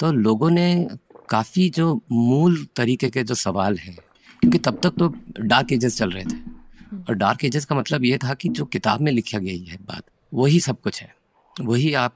[0.00, 0.88] तो लोगों ने
[1.28, 3.96] काफ़ी जो मूल तरीके के जो सवाल हैं,
[4.42, 6.36] क्योंकि तब तक तो डार्क एजेस चल रहे थे।
[6.98, 10.02] और डार्क एजेस का मतलब ये था कि जो किताब में लिखा गई है बात,
[10.32, 11.14] वही सब कुछ है।
[11.56, 12.14] वही आप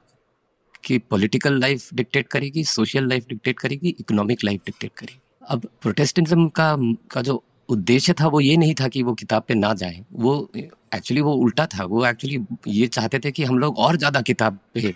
[0.84, 6.48] की पॉलिटिकल लाइफ डिक्टेट करेगी सोशल लाइफ डिक्टेट करेगी इकोनॉमिक लाइफ डिक्टेट करेगी। अब प्रोटेस्टेंटिज्म
[6.50, 6.74] का
[7.10, 10.50] का जो उद्देश्य था, वो ये नहीं था कि वो किताब पे ना जाए। वो
[10.56, 14.58] एक्चुअली वो उल्टा था। वो एक्चुअली ये चाहते थे कि हम लोग और ज़्यादा किताब
[14.74, 14.94] पे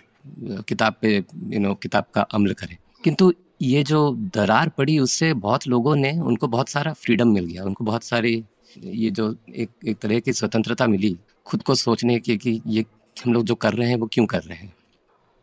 [0.67, 5.67] किताब पे यू नो किताब का अमल करें। किंतु ये जो दरार पड़ी, उससे बहुत
[5.67, 8.43] लोगों ने, उनको बहुत सारा फ्रीडम मिल गया। उनको बहुत सारी
[8.77, 12.85] ये जो एक एक तरह की स्वतंत्रता मिली, खुद को सोचने की, कि ये
[13.15, 14.73] हम लोग जो कर रहे हैं, वो क्यों कर रहे हैं?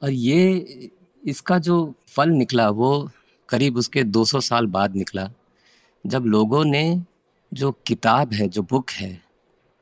[0.02, 0.90] और ये,
[1.22, 3.10] इसका जो फल निकला, वो
[3.48, 5.28] करीब उसके 200 साल बाद निकला,
[6.04, 6.84] जब लोगों ने
[7.54, 9.22] जो किताब है, जो बुक है,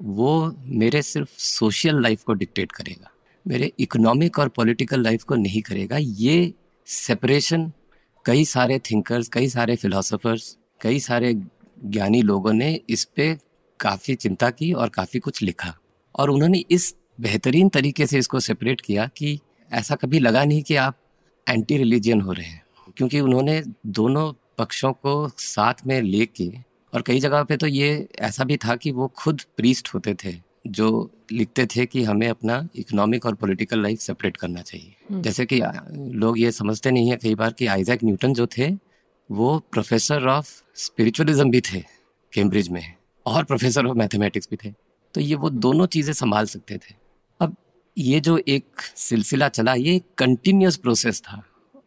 [0.02, 3.10] वो मेरे सिर्फ़ सोशल लाइफ को डिक्टेट करेगा।
[3.46, 6.54] मेरे इकोनॉमिक और पॉलिटिकल लाइफ को नहीं करेगा। ये
[6.86, 7.72] सेपरेशन
[8.24, 11.34] कई सारे थिंकर्स कई सारे फिलोसोफर्स कई सारे
[11.84, 13.38] ज्ञानी लोगों ने इस पे
[13.80, 15.78] काफ़ी चिंता की और काफ़ी कुछ लिखा।
[16.16, 19.40] और उन्होंने इस बेहतरीन तरीके से इसको सेपरेट किया कि
[19.72, 20.98] ऐसा कभी लगा नहीं कि आप
[21.48, 22.62] एंटी रिलीजियन हो रहे हैं।
[22.96, 28.44] क्योंकि उन्होंने दोनों पक्षों को साथ में लेके और कई जगह पे तो ये ऐसा
[28.44, 30.34] भी था कि वो खुद प्रीस्ट होते थे
[30.66, 35.46] जो लिखते थे कि हमें अपना इकोनॉमिक और पॉलिटिकल लाइफ सेपरेट करना चाहिए। हम्म। जैसे
[35.46, 35.60] कि
[36.16, 38.70] लोग ये समझते नहीं है कई बार कि आइजैक न्यूटन जो थे
[39.30, 41.82] वो प्रोफेसर ऑफ़ स्पिरिचुअलिज्म भी थे
[42.32, 42.82] कैम्ब्रिज में
[43.26, 44.72] और प्रोफेसर ऑफ़ मैथमेटिक्स भी थे।
[45.14, 46.94] तो ये वो दोनों चीज़ें संभाल सकते थे।
[47.40, 47.56] अब
[47.96, 51.42] ये जो एक सिलसिला चला ये कंटिन्यूस प्रोसेस था।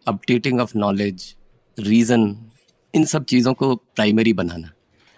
[0.07, 1.35] अपडेटिंग ऑफ़ नॉलेज
[1.77, 2.35] रीज़न
[2.93, 4.71] इन सब चीज़ों को प्राइमरी बनाना।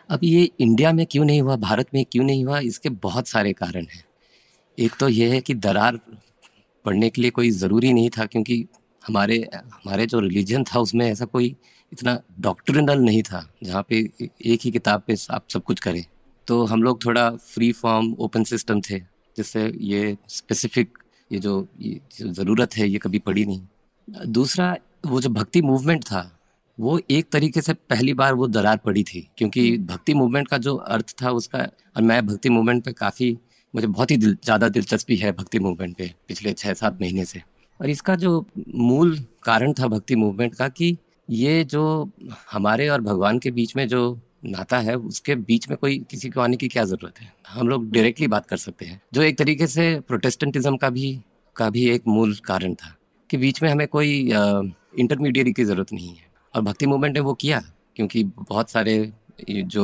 [0.09, 1.55] अब ये इंडिया में क्यों नहीं हुआ?
[1.55, 2.59] भारत में क्यों नहीं हुआ?
[2.59, 4.03] इसके बहुत सारे कारण हैं।
[4.77, 5.99] एक तो ये है कि दरार
[6.85, 8.65] पढ़ने के लिए कोई ज़रूरी नहीं था, क्योंकि
[9.07, 11.55] हमारे हमारे जो रिलीजन था, उसमें ऐसा कोई
[11.91, 16.05] इतना डॉक्ट्रिनल नहीं था, जहाँ पे एक ही किताब पे आप सब कुछ करें।
[16.47, 18.99] तो हम लोग थोड़ा फ्री फॉर्म ओपन सिस्टम थे,
[19.37, 20.97] जिससे ये स्पेसिफिक
[21.31, 26.36] ये जो, ये ज़रूरत है, ये कभी पड़ी नहीं। दूसरा, वो जो भक्ति मूवमेंट था
[26.77, 30.57] वो एक तरीके से पहली बार वो दरार पड़ी थी क्योंकि हम्म। भक्ति मूवमेंट का
[30.57, 33.37] जो अर्थ था उसका और मैं भक्ति मूवमेंट पे काफ़ी
[33.73, 37.41] मुझे बहुत ही दिल, ज़्यादा दिलचस्पी है भक्ति मूवमेंट पे पिछले छः सात महीने से।
[37.79, 40.95] और इसका जो मूल कारण था भक्ति मूवमेंट का कि
[41.29, 42.11] ये जो
[42.51, 46.41] हमारे और भगवान के बीच में जो नाता है उसके बीच में कोई किसी को
[46.41, 47.31] आने की क्या ज़रूरत है?
[47.47, 51.19] हम लोग डायरेक्टली बात कर सकते हैं। जो एक तरीके से प्रोटेस्टेंटिज्म का भी
[51.55, 52.95] का भी एक मूल कारण था
[53.29, 56.25] कि बीच में हमें कोई इंटरमीडिएट की ज़रूरत नहीं है।
[56.57, 57.61] और भक्ति मूवमेंट ने वो किया,
[57.95, 58.93] क्योंकि बहुत सारे
[59.49, 59.83] जो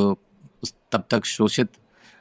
[0.64, 1.70] उस तब तक शोषित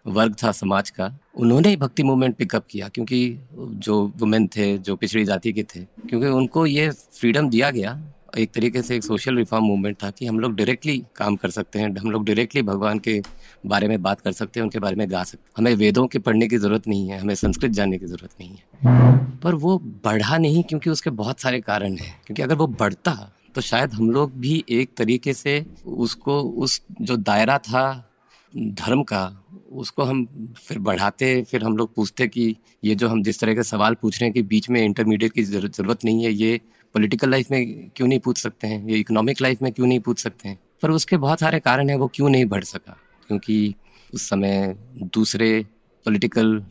[0.06, 4.96] वर्ग था समाज का, उन्होंने ही भक्ति मूवमेंट पिकअप किया, क्योंकि जो वुमेन थे, जो
[4.96, 8.00] पिछड़ी जाति के थे, क्योंकि उनको ये फ्रीडम दिया गया।
[8.38, 11.78] एक तरीके से एक सोशल रिफॉर्म मूवमेंट था कि हम लोग डायरेक्टली काम कर सकते
[11.78, 13.20] हैं, हम लोग डायरेक्टली भगवान के
[13.66, 16.18] बारे में बात कर सकते हैं, उनके बारे में गा सकते हैं। हमें वेदों के
[16.18, 20.38] पढ़ने की ज़रूरत नहीं है, हमें संस्कृत जानने की ज़रूरत नहीं है। पर वो बढ़ा
[20.38, 23.10] नहीं क्योंकि उसके बहुत सारे कारण हैं, क्योंकि अगर वो बढ़ता
[23.54, 28.08] तो शायद हम लोग भी एक तरीके से उसको, उस जो दायरा था
[28.54, 30.26] धर्म का, उसको हम
[30.58, 34.20] फिर बढ़ाते, फिर हम लोग पूछते कि ये जो हम जिस तरह के सवाल पूछ
[34.20, 36.60] रहे हैं कि बीच में इंटरमीडिएट की ज़रूरत नहीं है, ये
[36.94, 38.88] पॉलिटिकल लाइफ में क्यों नहीं पूछ सकते हैं?
[38.88, 40.58] ये इकोनॉमिक लाइफ में क्यों नहीं पूछ सकते हैं?
[40.82, 42.96] पर उसके बहुत सारे कारण हैं, वो क्यों नहीं बढ़ सका?
[43.28, 43.74] क्योंकि
[44.14, 45.66] उस समय दूसरे
[46.06, 46.64] पॉलिटिकल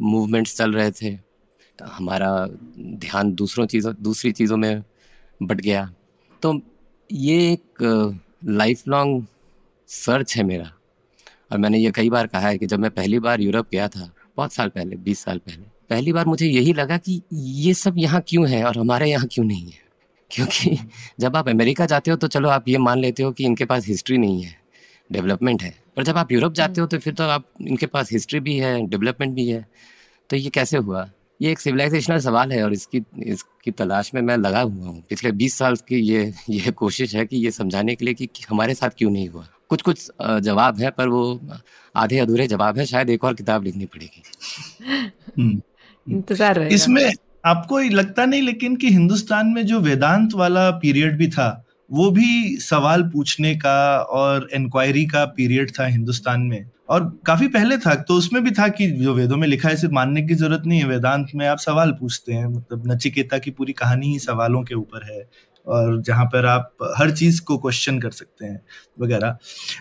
[0.00, 1.18] मूवमेंट्स चल रहे थे।
[1.82, 2.46] हमारा
[2.78, 4.82] ध्यान दूसरों चीज़ों, दूसरी चीज़ों में
[5.42, 5.92] बट गया।
[6.42, 6.60] तो
[7.10, 9.26] ये एक लाइफ लॉन्ग
[9.88, 10.72] सर्च है मेरा।
[11.52, 14.10] और मैंने ये कई बार कहा है कि जब मैं पहली बार यूरोप गया था
[14.36, 18.22] बहुत साल पहले बीस साल पहले पहली बार मुझे यही लगा कि ये सब यहाँ
[18.28, 19.78] क्यों है और हमारे यहाँ क्यों नहीं है?
[20.30, 20.78] क्योंकि
[21.20, 23.86] जब आप अमेरिका जाते हो तो चलो आप ये मान लेते हो कि इनके पास
[23.86, 24.54] हिस्ट्री नहीं है
[25.10, 28.40] डेवलपमेंट है। पर जब आप यूरोप जाते हो तो फिर तो आप इनके पास हिस्ट्री
[28.40, 29.66] भी है डेवलपमेंट भी है।
[30.30, 31.10] तो ये कैसे हुआ?
[31.40, 35.32] ये एक सिविलाइजेशनल सवाल है और इसकी इसकी तलाश में मैं लगा हुआ हूँ। पिछले
[35.32, 38.90] बीस साल की ये ये कोशिश है कि ये समझाने के लिए कि हमारे साथ
[38.98, 40.10] क्यों नहीं हुआ। कुछ कुछ
[40.42, 41.40] जवाब है पर वो
[41.94, 44.22] आधे अधूरे जवाब है। शायद एक और किताब लिखनी पड़ेगी।
[45.38, 45.60] हम्म।
[46.06, 47.10] इंतज़ार इसमें
[47.46, 51.48] आपको लगता नहीं लेकिन कि हिंदुस्तान में जो वेदांत वाला पीरियड भी था
[51.90, 57.76] वो भी सवाल पूछने का और इंक्वायरी का पीरियड था हिंदुस्तान में। और काफ़ी पहले
[57.78, 60.62] था तो उसमें भी था कि जो वेदों में लिखा है सिर्फ़ मानने की ज़रूरत
[60.66, 64.62] नहीं है। वेदांत में आप सवाल पूछते हैं मतलब नचिकेता की पूरी कहानी ही सवालों
[64.62, 65.22] के ऊपर है,
[65.66, 68.60] और जहाँ पर आप हर चीज़ को क्वेश्चन कर सकते हैं,
[69.00, 69.36] वगैरह।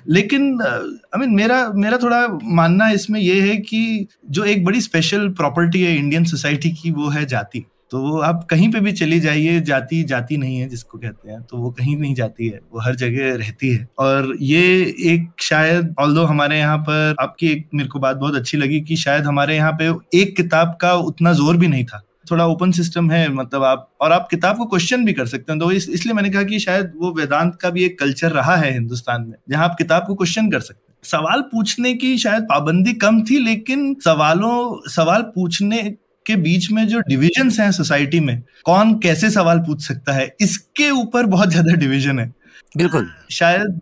[0.08, 5.28] लेकिन आई मीन मेरा मेरा थोड़ा मानना इसमें यह है कि जो एक बड़ी स्पेशल
[5.32, 9.20] प्रॉपर्टी है इंडियन सोसाइटी की, वो है जाति। तो वो आप कहीं पे भी चली
[9.20, 12.82] जाइए जाति जाती नहीं है जिसको कहते हैं तो वो कहीं नहीं जाती है वो
[12.82, 14.62] हर जगह रहती है। और ये
[15.06, 18.96] एक शायद ऑल हमारे यहाँ पर आपकी एक मेरे को बात बहुत अच्छी लगी कि
[18.98, 23.10] शायद हमारे यहाँ पे एक किताब का उतना ज़ोर भी नहीं था। थोड़ा ओपन सिस्टम
[23.12, 26.14] है मतलब आप और आप किताब को क्वेश्चन भी कर सकते हैं तो इस, इसलिए
[26.14, 29.70] मैंने कहा कि शायद वो वेदांत का भी एक कल्चर रहा है हिंदुस्तान में जहाँ
[29.70, 33.94] आप किताब को क्वेश्चन कर सकते हैं। सवाल पूछने की शायद पाबंदी कम थी लेकिन
[34.06, 35.82] सवालों सवाल पूछने
[36.26, 40.90] के बीच में जो डिविजन हैं सोसाइटी में कौन कैसे सवाल पूछ सकता है इसके
[40.92, 42.28] ऊपर बहुत ज़्यादा डिविजन है।
[42.76, 43.80] बिल्कुल। शायद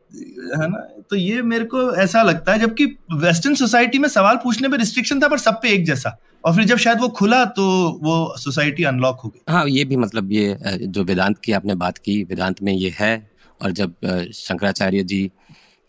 [0.54, 0.78] है ना?
[1.10, 5.22] तो ये मेरे को ऐसा लगता है जबकि वेस्टर्न सोसाइटी में सवाल पूछने पे रिस्ट्रिक्शन
[5.22, 7.64] था पर सब पे एक जैसा। और फिर जब शायद वो खुला तो
[8.04, 11.98] वो सोसाइटी अनलॉक हो गई। हाँ ये भी मतलब ये जो वेदांत की आपने बात
[11.98, 13.94] की वेदांत में ये है। और जब
[14.34, 15.30] शंकराचार्य जी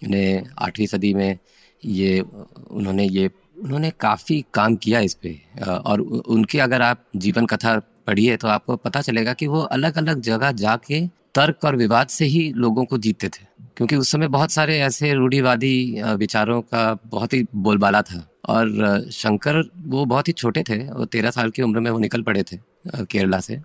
[0.03, 1.39] ने आठवीं सदी में
[1.83, 3.31] ये उन्होंने ये
[3.65, 8.77] उन्होंने काफ़ी काम किया इस पे। और उनकी अगर आप जीवन कथा पढ़िए तो आपको
[8.77, 12.99] पता चलेगा कि वो अलग अलग जगह जाके तर्क और विवाद से ही लोगों को
[12.99, 18.25] जीतते थे। क्योंकि उस समय बहुत सारे ऐसे रूढ़ीवादी विचारों का बहुत ही बोलबाला था।
[18.49, 22.23] और शंकर वो बहुत ही छोटे थे, वो तेरह साल की उम्र में वो निकल
[22.23, 22.59] पड़े थे
[23.05, 23.61] केरला से।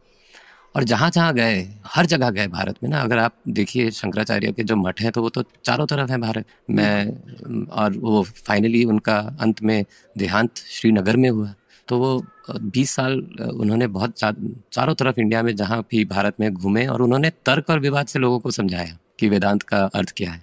[0.75, 4.63] और जहाँ जहाँ गए हर जगह गए भारत में ना अगर आप देखिए शंकराचार्य के
[4.63, 9.17] जो मठ हैं तो वो तो चारों तरफ़ हैं भारत। में और वो फाइनली उनका
[9.41, 9.83] अंत में
[10.17, 11.53] देहांत श्रीनगर में हुआ।
[11.87, 13.19] तो वो बीस साल
[13.51, 17.79] उन्होंने बहुत चारों तरफ़ इंडिया में जहाँ भी भारत में घूमे और उन्होंने तर्क और
[17.79, 20.41] विवाद से लोगों को समझाया कि वेदांत का अर्थ क्या है।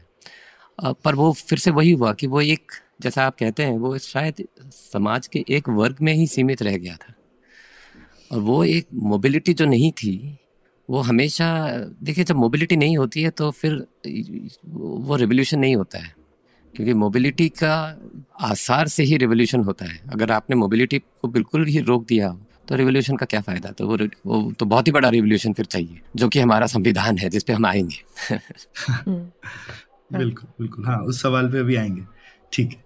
[0.78, 4.44] पर वो फिर से वही हुआ कि वो एक जैसा आप कहते हैं वो शायद
[4.72, 7.14] समाज के एक वर्ग में ही सीमित रह गया था।
[8.30, 10.38] और वो एक मोबिलिटी जो नहीं थी
[10.88, 11.46] वो हमेशा
[12.02, 13.74] देखिए जब मोबिलिटी नहीं होती है तो फिर
[14.66, 16.14] वो रिवोल्यूशन नहीं होता है।
[16.74, 17.74] क्योंकि मोबिलिटी का
[18.40, 22.38] आसार से ही रिवोल्यूशन होता है। अगर आपने मोबिलिटी को बिल्कुल ही रोक दिया हो
[22.68, 23.70] तो रिवोल्यूशन का क्या फ़ायदा?
[23.70, 27.28] तो वो वो तो बहुत ही बड़ा रिवोल्यूशन फिर चाहिए जो कि हमारा संविधान है
[27.30, 28.36] जिसपे हम आएँगे।
[30.12, 32.02] बिल्कुल बिल्कुल। हाँ उस सवाल पे भी आएँगे।
[32.52, 32.82] ठीक है।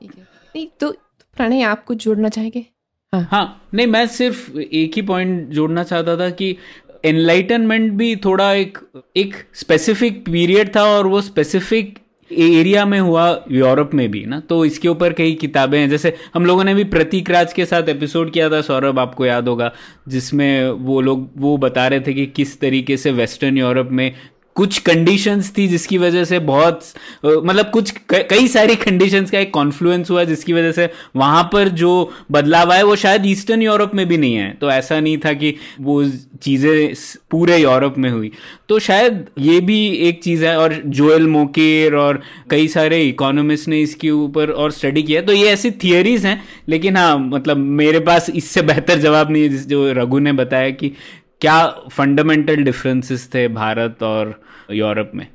[0.00, 0.22] ठीक है।
[0.56, 0.90] नहीं तो
[1.36, 2.66] प्रणय आपको जोड़ना चाहेंगे?
[3.12, 6.56] हाँ। हाँ नहीं, मैं सिर्फ़ एक ही पॉइंट जोड़ना चाहता था कि
[7.04, 8.78] एनलाइटनमेंट भी थोड़ा एक
[9.16, 11.98] एक स्पेसिफिक पीरियड था और वो स्पेसिफिक
[12.32, 14.40] एरिया में हुआ यूरोप में भी, ना?
[14.40, 17.88] तो इसके ऊपर कई किताबें हैं। जैसे हम लोगों ने भी प्रतीक राज के साथ
[17.88, 19.72] एपिसोड किया था, सौरभ, आपको याद होगा,
[20.08, 24.14] जिसमें वो लोग, वो बता रहे थे कि किस तरीके से वेस्टर्न यूरोप में
[24.56, 26.82] कुछ कंडीशंस थी जिसकी वजह से बहुत
[27.24, 31.90] मतलब कुछ कई सारी कंडीशंस का एक कॉन्फ्लुएंस हुआ जिसकी वजह से वहाँ पर जो
[32.32, 35.54] बदलाव आए वो शायद ईस्टर्न यूरोप में भी नहीं है। तो ऐसा नहीं था कि
[35.80, 36.04] वो
[36.42, 36.94] चीज़ें
[37.30, 38.30] पूरे यूरोप में हुई।
[38.68, 43.80] तो शायद ये भी एक चीज़ है और जोएल मोकेर और कई सारे इकोनॉमिस्ट ने
[43.82, 48.30] इसके ऊपर और स्टडी किया। तो ये ऐसी थियोरीज हैं, लेकिन हाँ मतलब मेरे पास
[48.30, 50.92] इससे बेहतर जवाब नहीं है जो रघु ने बताया कि
[51.40, 55.26] क्या फंडामेंटल डिफरेंसेस थे भारत और यूरोप में?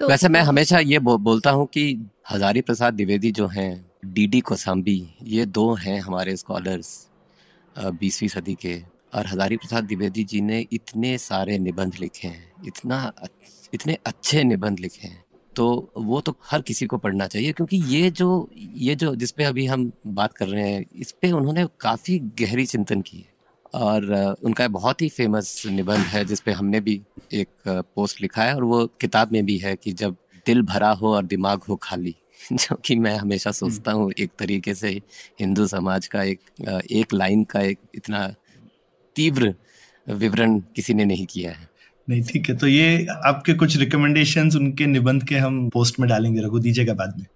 [0.00, 1.84] तो वैसे मैं हमेशा ये बो, बोलता हूँ कि
[2.30, 6.90] हजारी प्रसाद द्विवेदी जो हैं डीडी कोसाम्बी ये दो हैं हमारे स्कॉलर्स
[7.76, 8.76] बीसवीं सदी के।
[9.14, 13.00] और हजारी प्रसाद द्विवेदी जी ने इतने सारे निबंध लिखे हैं इतना
[13.74, 15.24] इतने अच्छे निबंध लिखे हैं।
[15.56, 19.66] तो वो तो हर किसी को पढ़ना चाहिए क्योंकि ये जो ये जो जिसपे अभी
[19.66, 23.28] हम बात कर रहे हैं इस पे उन्होंने काफ़ी गहरी चिंतन की है।
[23.74, 27.02] और उनका बहुत ही फ़ेमस निबंध है जिसपे हमने भी
[27.32, 31.14] एक पोस्ट लिखा है और वो किताब में भी है कि जब दिल भरा हो
[31.14, 32.14] और दिमाग हो खाली
[32.52, 34.88] जो कि मैं हमेशा सोचता हूँ एक तरीके से
[35.40, 36.40] हिंदू समाज का एक
[36.90, 38.34] एक लाइन का एक इतना
[39.16, 39.54] तीव्र
[40.08, 41.68] विवरण किसी ने नहीं किया है।
[42.08, 46.40] नहीं ठीक है तो ये आपके कुछ रिकमेंडेशंस उनके निबंध के हम पोस्ट में डालेंगे
[46.40, 47.26] रघु दीजिएगा बाद में।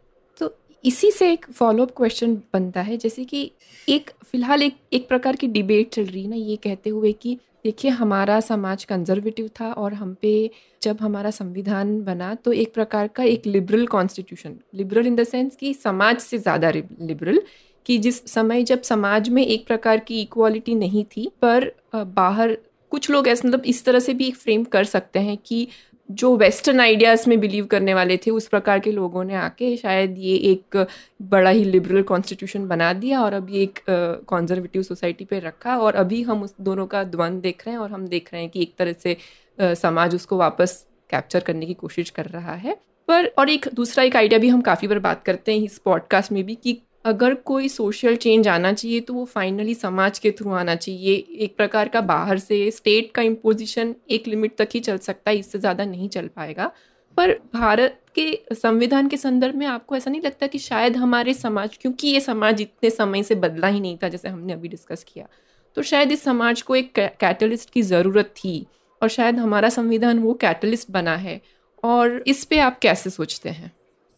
[0.85, 3.51] इसी से एक फॉलोअप क्वेश्चन बनता है, जैसे कि
[3.89, 7.37] एक, फ़िलहाल एक एक प्रकार की डिबेट चल रही है ना, ये कहते हुए कि
[7.65, 10.51] देखिए, हमारा समाज कंजर्वेटिव था और हम पे
[10.83, 15.57] जब हमारा संविधान बना तो एक प्रकार का एक liberal constitution liberal in the sense
[15.57, 17.41] कि समाज से ज़्यादा लिबरल
[17.87, 22.57] कि जिस समय जब समाज में एक प्रकार की इक्वालिटी नहीं थी, पर बाहर
[22.93, 25.67] कुछ लोग ऐसे मतलब इस तरह से भी एक फ्रेम कर सकते हैं कि
[26.11, 30.19] जो वेस्टर्न आइडियाज़ में बिलीव करने वाले थे, उस प्रकार के लोगों ने आके शायद
[30.19, 30.87] ये एक
[31.23, 33.79] बड़ा ही लिबरल कॉन्स्टिट्यूशन बना दिया और ये एक
[34.27, 37.91] कॉन्जर्वेटिव सोसाइटी पे रखा और अभी हम उस दोनों का द्वंद देख रहे हैं और
[37.91, 39.17] हम देख रहे हैं कि एक तरह से
[39.61, 42.77] समाज उसको वापस कैप्चर करने की कोशिश कर रहा है।
[43.09, 46.33] पर और एक दूसरा एक आइडिया भी हम काफ़ी बार बात करते हैं इस पॉडकास्ट
[46.33, 50.51] में भी कि अगर कोई सोशल चेंज आना चाहिए तो वो फाइनली समाज के थ्रू
[50.53, 54.99] आना चाहिए। एक प्रकार का बाहर से स्टेट का इम्पोजिशन एक लिमिट तक ही चल
[54.99, 56.71] सकता है, इससे ज़्यादा नहीं चल पाएगा।
[57.17, 61.77] पर भारत के संविधान के संदर्भ में आपको ऐसा नहीं लगता कि शायद हमारे समाज,
[61.77, 65.29] क्योंकि ये समाज इतने समय से बदला ही नहीं था जैसे हमने अभी डिस्कस किया
[65.77, 68.67] तो शायद इस समाज को एक कैटलिस्ट की ज़रूरत थी
[69.03, 71.41] और शायद हमारा संविधान वो कैटलिस्ट बना है।
[71.83, 73.73] और इस पे आप कैसे सोचते हैं?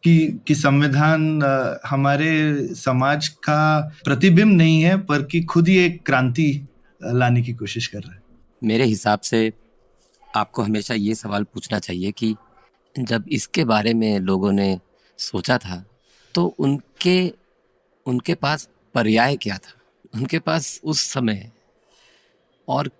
[0.07, 1.43] कि कि संविधान
[1.87, 2.31] हमारे
[2.75, 3.59] समाज का
[4.05, 6.67] प्रतिबिंब नहीं है, पर कि खुद ही एक क्रांति
[7.01, 8.23] लाने की कोशिश कर रहा है।
[8.63, 9.53] मेरे हिसाब से
[10.37, 12.35] आपको हमेशा ये सवाल पूछना चाहिए कि
[12.99, 14.79] जब इसके बारे में लोगों ने
[15.19, 15.85] सोचा था
[16.35, 17.33] तो उनके
[18.07, 19.73] उनके पास पर्याय क्या था?
[20.15, 21.51] उनके पास उस समय
[22.69, 22.91] और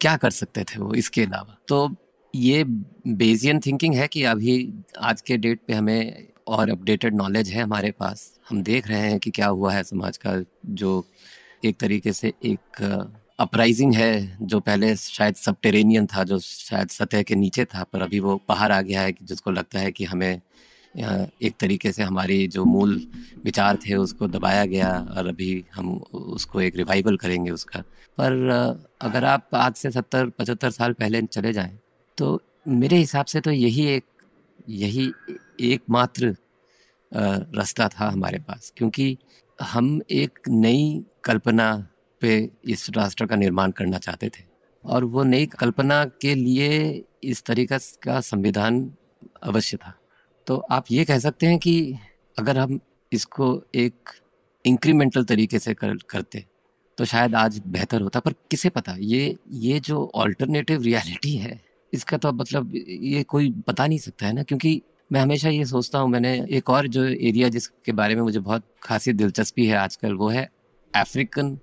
[0.00, 1.56] क्या कर सकते थे वो इसके अलावा?
[1.68, 1.94] तो
[2.34, 4.56] ये बेजियन थिंकिंग है कि अभी
[5.00, 9.18] आज के डेट पे हमें और अपडेटेड नॉलेज है हमारे पास। हम देख रहे हैं
[9.18, 11.04] कि क्या हुआ है समाज का, जो
[11.64, 17.34] एक तरीके से एक अपराइजिंग है, जो पहले शायद सबटेरेनियन था, जो शायद सतह के
[17.34, 20.40] नीचे था, पर अभी वो बाहर आ गया है, जिसको लगता है कि हमें
[20.94, 23.00] एक तरीके से हमारी जो मूल
[23.44, 27.80] विचार थे, उसको दबाया गया और अभी हम उसको एक रिवाइवल करेंगे उसका।
[28.18, 28.32] पर
[29.00, 31.78] अगर आप आज से सत्तर, पचहत्तर साल पहले चले जाएँ
[32.18, 34.04] तो मेरे हिसाब से तो यही एक,
[34.70, 35.10] यही
[35.60, 36.34] एकमात्र
[37.12, 39.16] रास्ता था हमारे पास, क्योंकि
[39.58, 41.72] हम एक नई कल्पना
[42.22, 44.44] पे इस राष्ट्र का निर्माण करना चाहते थे।
[44.84, 48.78] और वो नई कल्पना के लिए इस तरीका का संविधान
[49.42, 49.94] अवश्य था।
[50.46, 51.94] तो आप ये कह सकते हैं कि
[52.38, 52.78] अगर हम
[53.12, 54.10] इसको एक
[54.64, 56.44] इंक्रीमेंटल तरीके से कर, करते
[56.98, 58.96] तो शायद आज बेहतर होता। पर किसे पता?
[58.98, 61.60] ये ये जो ऑल्टरनेटिव रियलिटी है,
[61.92, 64.42] इसका तो मतलब ये कोई बता नहीं सकता, है ना?
[64.42, 64.80] क्योंकि
[65.12, 68.62] मैं हमेशा ये सोचता हूँ, मैंने एक और जो एरिया जिसके बारे में मुझे बहुत
[68.82, 70.48] खासी दिलचस्पी है आजकल, वो है
[70.94, 71.58] अफ्रीकन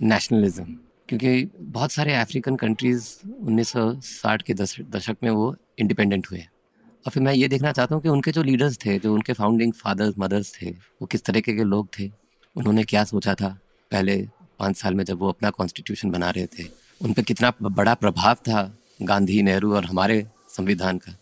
[0.00, 0.64] नेशनलिज्म
[1.08, 7.34] क्योंकि बहुत सारे अफ्रीकन कंट्रीज़ 1960 के दशक में वो इंडिपेंडेंट हुए और फिर मैं
[7.34, 10.70] ये देखना चाहता हूँ कि उनके जो लीडर्स थे, जो उनके फाउंडिंग फादर्स मदर्स थे,
[10.70, 12.10] वो किस तरीके के लोग थे,
[12.56, 13.48] उन्होंने क्या सोचा था
[13.90, 14.16] पहले
[14.58, 16.68] पाँच साल में जब वो अपना कॉन्स्टिट्यूशन बना रहे थे?
[17.00, 21.16] उन पर कितना बड़ा प्रभाव था गांधी, नेहरू और हमारे संविधान का?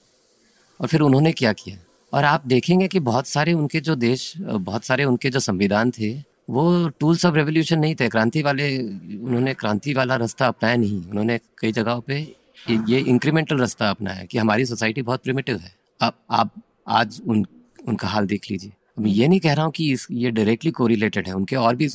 [0.80, 1.78] और फिर उन्होंने क्या किया?
[2.12, 6.34] और आप देखेंगे कि बहुत सारे उनके जो देश, बहुत सारे उनके जो संविधान थे,
[6.50, 8.78] वो टूल्स ऑफ़ रेवोल्यूशन नहीं थे। क्रांति वाले,
[9.18, 12.36] उन्होंने क्रांति वाला रास्ता अपनाया नहीं। उन्होंने कई जगहों पे
[12.70, 16.54] ये इंक्रीमेंटल रास्ता अपनाया कि हमारी सोसाइटी बहुत प्रिमेटिव है। अब, आप,
[16.88, 17.46] आज उन,
[17.88, 21.28] उनका हाल देख लीजिए। मैं ये नहीं कह रहा हूँ कि इस, ये डायरेक्टली कोरिलेटेड
[21.28, 21.88] है। उनके और भी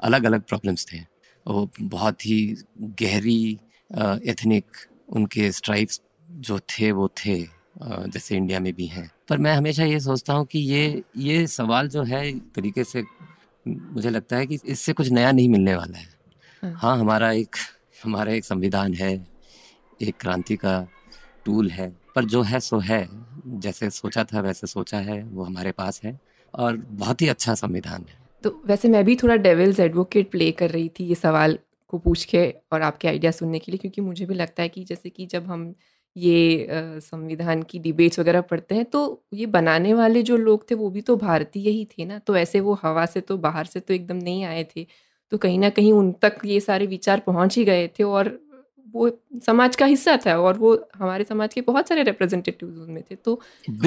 [0.00, 0.98] अलग अलग प्रॉब्लम्स थे।
[1.46, 3.58] वो बहुत ही गहरी
[4.26, 4.64] एथनिक
[5.08, 10.00] उनके स्ट्राइप्स जो थे, वो थे। जैसे इंडिया में भी हैं। पर मैं हमेशा ये
[10.00, 13.04] सोचता हूँ कि ये ये सवाल जो है तरीके से
[13.66, 16.06] मुझे लगता है कि इससे कुछ नया नहीं मिलने वाला है।
[16.62, 17.56] हाँ, हाँ हमारा एक
[18.04, 19.12] हमारा एक संविधान है
[20.02, 20.86] एक क्रांति का
[21.44, 23.06] टूल है पर जो है सो है।
[23.46, 26.18] जैसे सोचा था वैसे सोचा है वो हमारे पास है
[26.54, 30.70] और बहुत ही अच्छा संविधान है। तो वैसे मैं भी थोड़ा डेविल्स एडवोकेट प्ले कर
[30.70, 31.58] रही थी ये सवाल
[31.88, 34.84] को पूछ के और आपके आइडिया सुनने के लिए क्योंकि मुझे भी लगता है कि
[34.84, 35.74] जैसे कि जब हम
[36.16, 36.66] ये
[37.00, 39.00] संविधान की डिबेट्स वगैरह पढ़ते हैं तो
[39.34, 42.18] ये बनाने वाले जो लोग थे वो भी तो भारतीय ही थे ना?
[42.18, 44.86] तो ऐसे वो हवा से तो बाहर से तो एकदम नहीं आए थे।
[45.32, 48.38] तो कहीं ना कहीं उन तक ये सारे विचार पहुँच ही गए थे और
[48.86, 49.10] वो
[49.46, 53.40] समाज का हिस्सा था और वो हमारे समाज के बहुत सारे रिप्रेजेंटेटिव उनमें थे। तो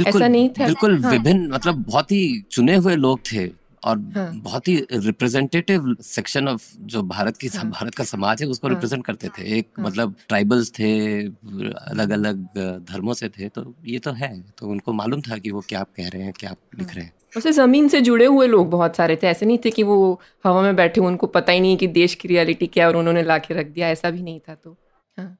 [0.08, 3.48] ऐसा नहीं था बिल्कुल हाँ। विभिन्न मतलब बहुत ही चुने हुए लोग थे।
[3.84, 4.32] और हाँ.
[4.36, 7.70] बहुत ही रिप्रेजेंटेटिव सेक्शन ऑफ़ जो भारत की हाँ.
[7.70, 8.76] भारत का समाज है उसको हाँ.
[8.76, 9.86] रिप्रेजेंट करते थे एक हाँ.
[9.86, 12.44] मतलब ट्राइबल्स थे अलग अलग
[12.92, 15.90] धर्मों से थे तो ये तो है तो उनको मालूम था कि वो क्या आप
[15.98, 18.70] कह रहे हैं क्या लिख हाँ। लिख रहे हैं उसे ज़मीन से जुड़े हुए लोग
[18.70, 19.98] बहुत सारे थे ऐसे नहीं थे कि वो
[20.46, 23.38] हवा में बैठे उनको पता ही नहीं कि देश की रियलिटी क्या और उन्होंने ला
[23.38, 24.76] के रख दिया ऐसा भी नहीं था तो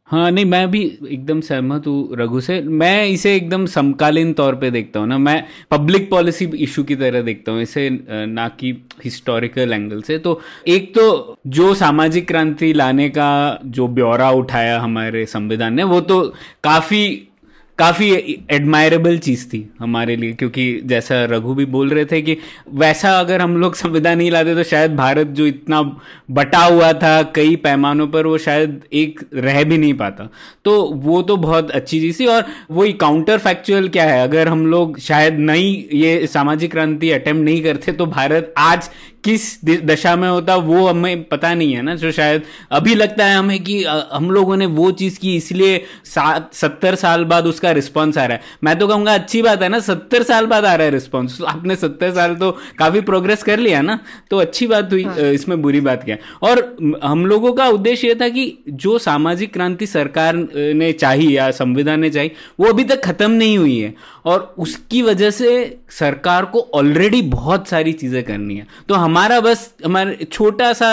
[0.06, 4.72] हाँ नहीं, मैं भी एकदम सहमत हूँ रघु से। मैं इसे एकदम समकालीन तौर पे
[4.72, 8.72] देखता हूँ ना। मैं पब्लिक पॉलिसी इशू की तरह देखता हूँ इसे ना कि
[9.06, 15.26] हिस्टोरिकल एंगल से। तो एक तो जो सामाजिक क्रांति लाने का जो ब्यौरा उठाया हमारे
[15.26, 16.22] संविधान ने, वो तो
[16.64, 17.26] काफ़ी
[17.80, 18.12] काफ़ी
[18.52, 22.38] एडमायरेबल चीज़ थी हमारे लिए, क्योंकि जैसा रघु भी बोल रहे थे कि
[22.76, 25.82] वैसा अगर हम लोग संविधान नहीं लाते तो शायद भारत जो इतना
[26.32, 30.30] बटा हुआ था कई पैमानों पर, वो शायद एक रह भी नहीं पाता।
[30.66, 34.22] तो वो तो बहुत अच्छी चीज़ थी और वही काउंटर फैक्चुअल क्या है?
[34.24, 38.90] अगर हम लोग शायद नई ये सामाजिक क्रांति अटेम्प्ट नहीं करते तो भारत आज
[39.24, 43.38] किस दशा में होता वो हमें पता नहीं है ना जो शायद अभी लगता है
[43.38, 48.18] हमें कि हम लोगों ने वो चीज़ की इसलिए सात सत्तर साल बाद उसका रिस्पॉन्स
[48.18, 50.86] आ रहा है। मैं तो कहूँगा अच्छी बात है ना सत्तर साल बाद आ रहा
[50.86, 54.00] है रिस्पॉन्स तो आपने सत्तर साल तो काफ़ी प्रोग्रेस कर लिया ना
[54.32, 56.62] तो अच्छी बात हुई हाँ। इसमें बुरी बात क्या और
[57.04, 62.00] हम लोगों का उद्देश्य ये था कि जो सामाजिक क्रांति सरकार ने चाहिए या संविधान
[62.00, 63.94] ने चाहिए वो अभी तक खत्म नहीं हुई है।
[64.30, 65.50] और उसकी वजह से
[65.90, 70.90] सरकार को ऑलरेडी बहुत सारी चीज़ें करनी है। तो हमारा बस हमारा छोटा सा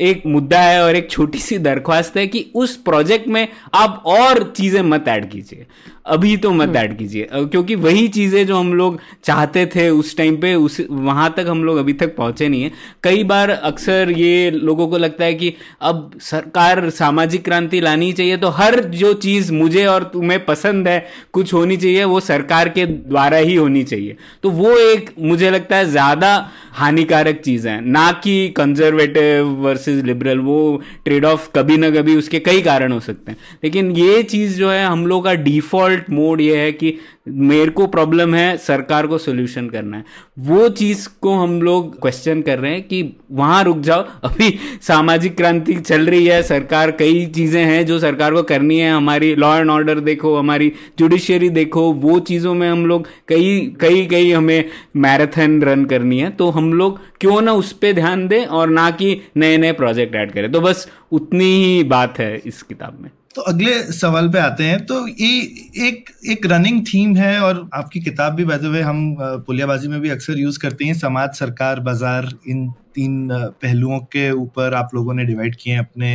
[0.00, 4.42] एक मुद्दा है और एक छोटी सी दरख्वास्त है कि उस प्रोजेक्ट में आप और
[4.56, 5.66] चीज़ें मत ऐड कीजिए।
[6.06, 10.36] अभी तो मत ऐड कीजिए। क्योंकि वही चीज़ें जो हम लोग चाहते थे उस टाइम
[10.36, 12.70] पे उस वहाँ तक हम लोग अभी तक पहुँचे नहीं है।
[13.02, 18.36] कई बार अक्सर ये लोगों को लगता है कि अब सरकार सामाजिक क्रांति लानी चाहिए
[18.36, 22.79] तो हर जो चीज़ मुझे और तुम्हें पसंद है कुछ होनी चाहिए वो सरकार के
[22.86, 28.10] द्वारा ही होनी चाहिए। तो वो एक मुझे लगता है ज़्यादा हानिकारक चीज़ है। ना
[28.12, 33.32] कि कंजर्वेटिव वर्सेस लिबरल वो ट्रेड ऑफ़ कभी ना कभी उसके कई कारण हो सकते
[33.32, 36.98] हैं। लेकिन ये चीज़ जो है, हम लोग का डिफ़ॉल्ट मोड ये है कि
[37.28, 40.04] मेरे को प्रॉब्लम है, सरकार को सोल्यूशन करना है।
[40.38, 43.02] वो चीज़ को हम लोग क्वेश्चन कर रहे हैं कि
[43.32, 48.34] वहाँ रुक जाओ। अभी सामाजिक क्रांति चल रही है, सरकार कई चीज़ें हैं जो सरकार
[48.34, 52.86] को करनी है। हमारी लॉ एंड ऑर्डर देखो, हमारी जुडिशियरी देखो, वो चीज़ों में हम
[52.86, 54.64] लोग कई कई कई हमें
[54.96, 58.90] मैराथन रन करनी है। तो हम लोग क्यों ना उस पर ध्यान दें और ना
[58.92, 63.10] कि नए नए प्रोजेक्ट ऐड करें। तो बस उतनी ही बात है इस किताब में।
[63.34, 65.40] तो अगले सवाल पे आते हैं। तो ये
[65.88, 70.08] एक एक रनिंग थीम है और आपकी किताब भी वैसे हुए हम पुलियाबाजी में भी
[70.08, 75.24] अक्सर यूज़ करते हैं। समाज, सरकार, बाज़ार, इन तीन पहलुओं के ऊपर आप लोगों ने
[75.24, 76.10] डिवाइड किए हैं अपने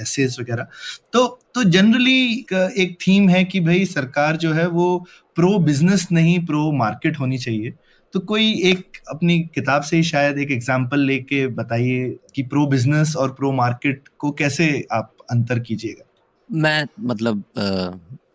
[0.00, 0.66] एसेस वगैरह।
[1.12, 4.96] तो तो जनरली एक थीम है कि भाई सरकार जो है वो
[5.36, 7.72] प्रो बिज़नेस नहीं प्रो मार्केट होनी चाहिए।
[8.16, 13.14] तो कोई एक अपनी किताब से ही शायद एक एग्ज़ाम्पल लेके बताइए कि प्रो बिज़नेस
[13.16, 16.04] और प्रो मार्केट को कैसे आप अंतर कीजिएगा?
[16.50, 17.42] मैं मतलब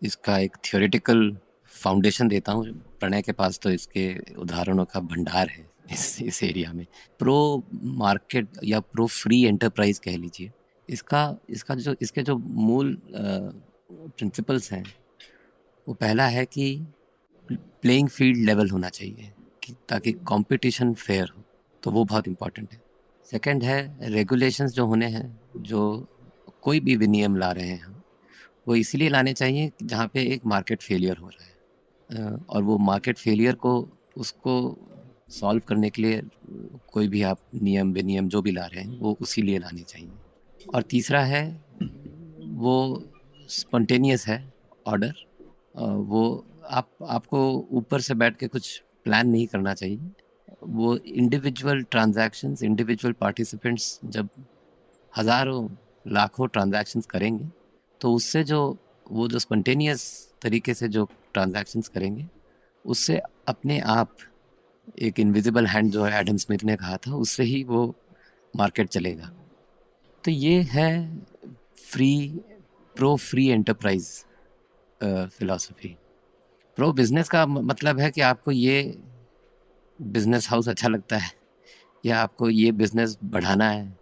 [0.02, 1.36] इसका एक थियोरेटिकल
[1.72, 2.66] फाउंडेशन देता हूँ।
[3.00, 4.06] प्रणय के पास तो इसके
[4.36, 6.86] उदाहरणों का भंडार है इस इस एरिया में।
[7.18, 10.50] प्रो मार्केट या प्रो फ्री एंटरप्राइज कह लीजिए,
[10.88, 14.84] इसका इसका जो, इसके जो मूल प्रिंसिपल्स हैं,
[15.86, 16.74] वो पहला है कि
[17.46, 19.32] प्लेइंग फ़ील्ड लेवल होना चाहिए।
[19.62, 21.42] कि ताकि कंपटीशन फेयर हो
[21.82, 22.80] तो वो बहुत इंपॉर्टेंट है।
[23.26, 26.08] सेकंड है रेगुलेशंस जो होने हैं, जो
[26.62, 28.04] कोई भी विनियम ला रहे हैं,
[28.68, 33.18] वो इसीलिए लाने चाहिए जहाँ पे एक मार्केट फेलियर हो रहा है। और वो मार्केट
[33.18, 34.54] फेलियर को, उसको
[35.30, 36.22] सॉल्व करने के लिए
[36.92, 40.10] कोई भी आप नियम, विनियम जो भी ला रहे हैं, वो उसी लिए लाने चाहिए।
[40.74, 41.44] और तीसरा है,
[42.40, 43.02] वो
[43.48, 44.52] स्पॉन्टेनियस है
[44.86, 45.14] ऑर्डर
[45.76, 50.10] वो आप, आपको ऊपर से बैठ के कुछ प्लान नहीं करना चाहिए।
[50.64, 54.28] वो इंडिविजुअल ट्रांजैक्शंस इंडिविजुअल पार्टिसिपेंट्स जब
[55.12, 55.68] हज़ारों,
[56.08, 57.48] लाखों ट्रांजैक्शंस करेंगे
[58.00, 58.76] तो उससे जो,
[59.06, 60.04] वो जो स्पॉन्टेनियस
[60.42, 62.26] तरीके से जो ट्रांजैक्शंस करेंगे,
[62.84, 64.16] उससे अपने आप
[65.00, 67.94] एक इनविजिबल हैंड जो है एडम स्मिथ ने कहा था, उससे ही वो
[68.54, 69.30] मार्केट चलेगा।
[70.24, 70.90] तो ये है
[71.82, 72.40] free
[72.96, 74.08] pro free enterprise
[75.00, 75.96] philosophy
[76.78, 78.82] pro business का मतलब है कि आपको ये
[79.98, 81.30] बिज़नेस हाउस अच्छा लगता है
[82.04, 83.96] या आपको ये बिज़नेस बढ़ाना है?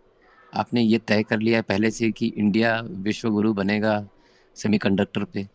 [0.53, 3.95] आपने ये तय कर लिया है पहले से कि इंडिया विश्व गुरु बनेगा
[4.57, 5.47] सेमीकंडक्टर पे।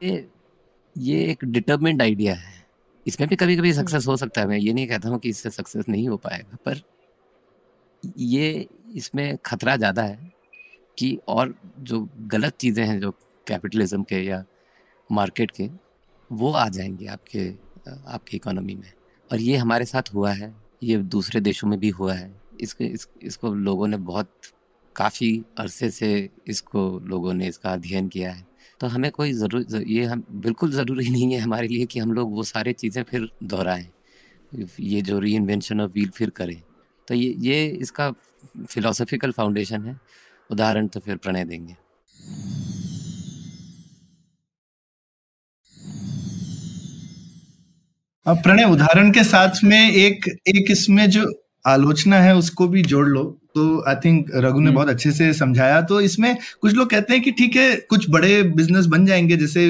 [0.00, 0.28] ये
[0.96, 2.52] ये एक डिटर्मेंट आइडिया है।
[3.06, 5.50] इसमें भी कभी कभी सक्सेस हो सकता है। मैं ये नहीं कहता हूँ कि इससे
[5.50, 6.80] सक्सेस नहीं हो पाएगा पर
[8.18, 8.66] ये
[8.96, 10.32] इसमें खतरा ज़्यादा है
[10.98, 13.10] कि और जो गलत चीज़ें हैं जो
[13.46, 14.44] कैपिटलिज्म के या
[15.10, 15.68] मार्केट के
[16.34, 17.48] वो आ जाएँगे आपके
[17.88, 18.92] आपकी इकोनॉमी में।
[19.30, 23.08] और ये हमारे साथ हुआ है ये दूसरे देशों में भी हुआ है। इसके इस,
[23.22, 24.30] इसको लोगों ने बहुत
[24.96, 28.46] काफ़ी अरसे से इसको लोगों ने इसका अध्ययन किया है।
[28.80, 32.34] तो हमें कोई ज़रूर ये हम बिल्कुल ज़रूरी नहीं है हमारे लिए कि हम लोग
[32.34, 33.86] वो सारे चीज़ें फिर दोहराएँ।
[34.80, 36.60] ये जो री इन्वेंशन ऑफ़ व्हील फिर करें।
[37.08, 38.10] तो ये ये इसका
[38.68, 39.98] फिलोसफिकल फाउंडेशन है।
[40.50, 41.76] उदाहरण तो फिर प्रणय देंगे।
[48.26, 51.24] अब प्रणय उदाहरण के साथ में एक एक इसमें जो
[51.66, 53.22] आलोचना है उसको भी जोड़ लो।
[53.54, 57.12] तो आई थिंक रघु ने हम्म। बहुत अच्छे से समझाया। तो इसमें कुछ लोग कहते
[57.12, 59.64] हैं कि ठीक है कुछ बड़े बिज़नेस बन जाएँगे। जैसे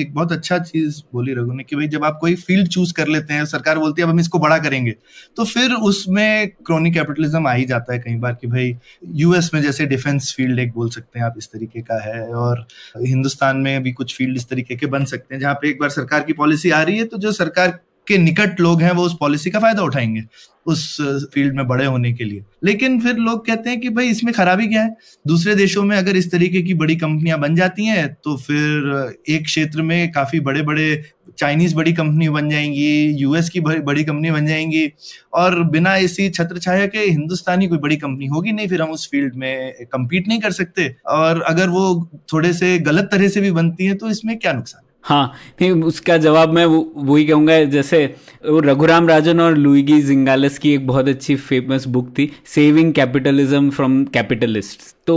[0.00, 3.08] एक बहुत अच्छा चीज़ बोली रघु ने कि भाई जब आप कोई फ़ील्ड चूज़ कर
[3.08, 4.94] लेते हैं सरकार बोलती है अब हम इसको बड़ा करेंगे।
[5.36, 8.74] तो फिर उसमें क्रोनिक कैपिटलिज्म आ ही जाता है कई बार कि भाई
[9.14, 12.66] यूएस में जैसे डिफेंस फ़ील्ड एक बोल सकते हैं आप इस तरीके का है और
[12.98, 15.90] हिंदुस्तान में भी कुछ फ़ील्ड इस तरीके के बन सकते हैं जहाँ पे एक बार
[15.90, 17.78] सरकार की पॉलिसी आ रही है तो जो सरकार
[18.08, 20.22] के निकट लोग हैं, वो उस पॉलिसी का फ़ायदा उठाएँगे,
[20.66, 20.96] उस
[21.34, 24.66] फ़ील्ड में बड़े होने के लिए। लेकिन फिर लोग कहते हैं कि भाई, इसमें खराबी
[24.68, 24.94] क्या है?
[25.26, 29.44] दूसरे देशों में अगर इस तरीके की बड़ी कंपनियाँ बन जाती हैं तो फिर एक
[29.44, 31.02] क्षेत्र में काफ़ी बड़े बड़े
[31.38, 32.86] चाइनीज़ बड़ी कंपनी बन जाएँगी
[33.18, 34.86] यूएस की बड़ी कंपनी बन जाएँगी,
[35.34, 39.08] और बिना इसी छत्र छाया के हिंदुस्तानी कोई बड़ी कंपनी होगी नहीं, फिर हम उस
[39.10, 43.50] फ़ील्ड में कम्पीट नहीं कर सकते। और अगर वो थोड़े से गलत तरह से भी
[43.52, 44.82] बनती है तो इसमें क्या नुकसान?
[45.08, 45.32] हाँ
[45.62, 48.04] नहीं उसका जवाब मैं वो, वही कहूँगा, जैसे
[48.48, 53.70] वो रघुराम राजन और लुईगी जिंगालस की एक बहुत अच्छी फ़ेमस बुक थी सेविंग कैपिटलिज्म
[53.70, 55.16] फ्रॉम कैपिटलिस्ट तो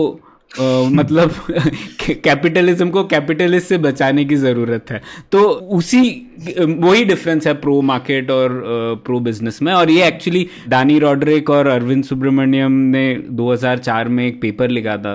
[0.51, 1.31] मतलब
[2.23, 5.41] कैपिटलिज्म को कैपिटलिस्ट से बचाने की ज़रूरत है। तो
[5.77, 6.01] उसी
[6.59, 8.51] वही डिफरेंस है प्रो मार्केट और
[9.05, 14.41] प्रो बिज़नेस में। और ये एक्चुअली दानी रॉड्रिक और अरविंद सुब्रमण्यम ने 2004 में एक
[14.41, 15.13] पेपर लिखा था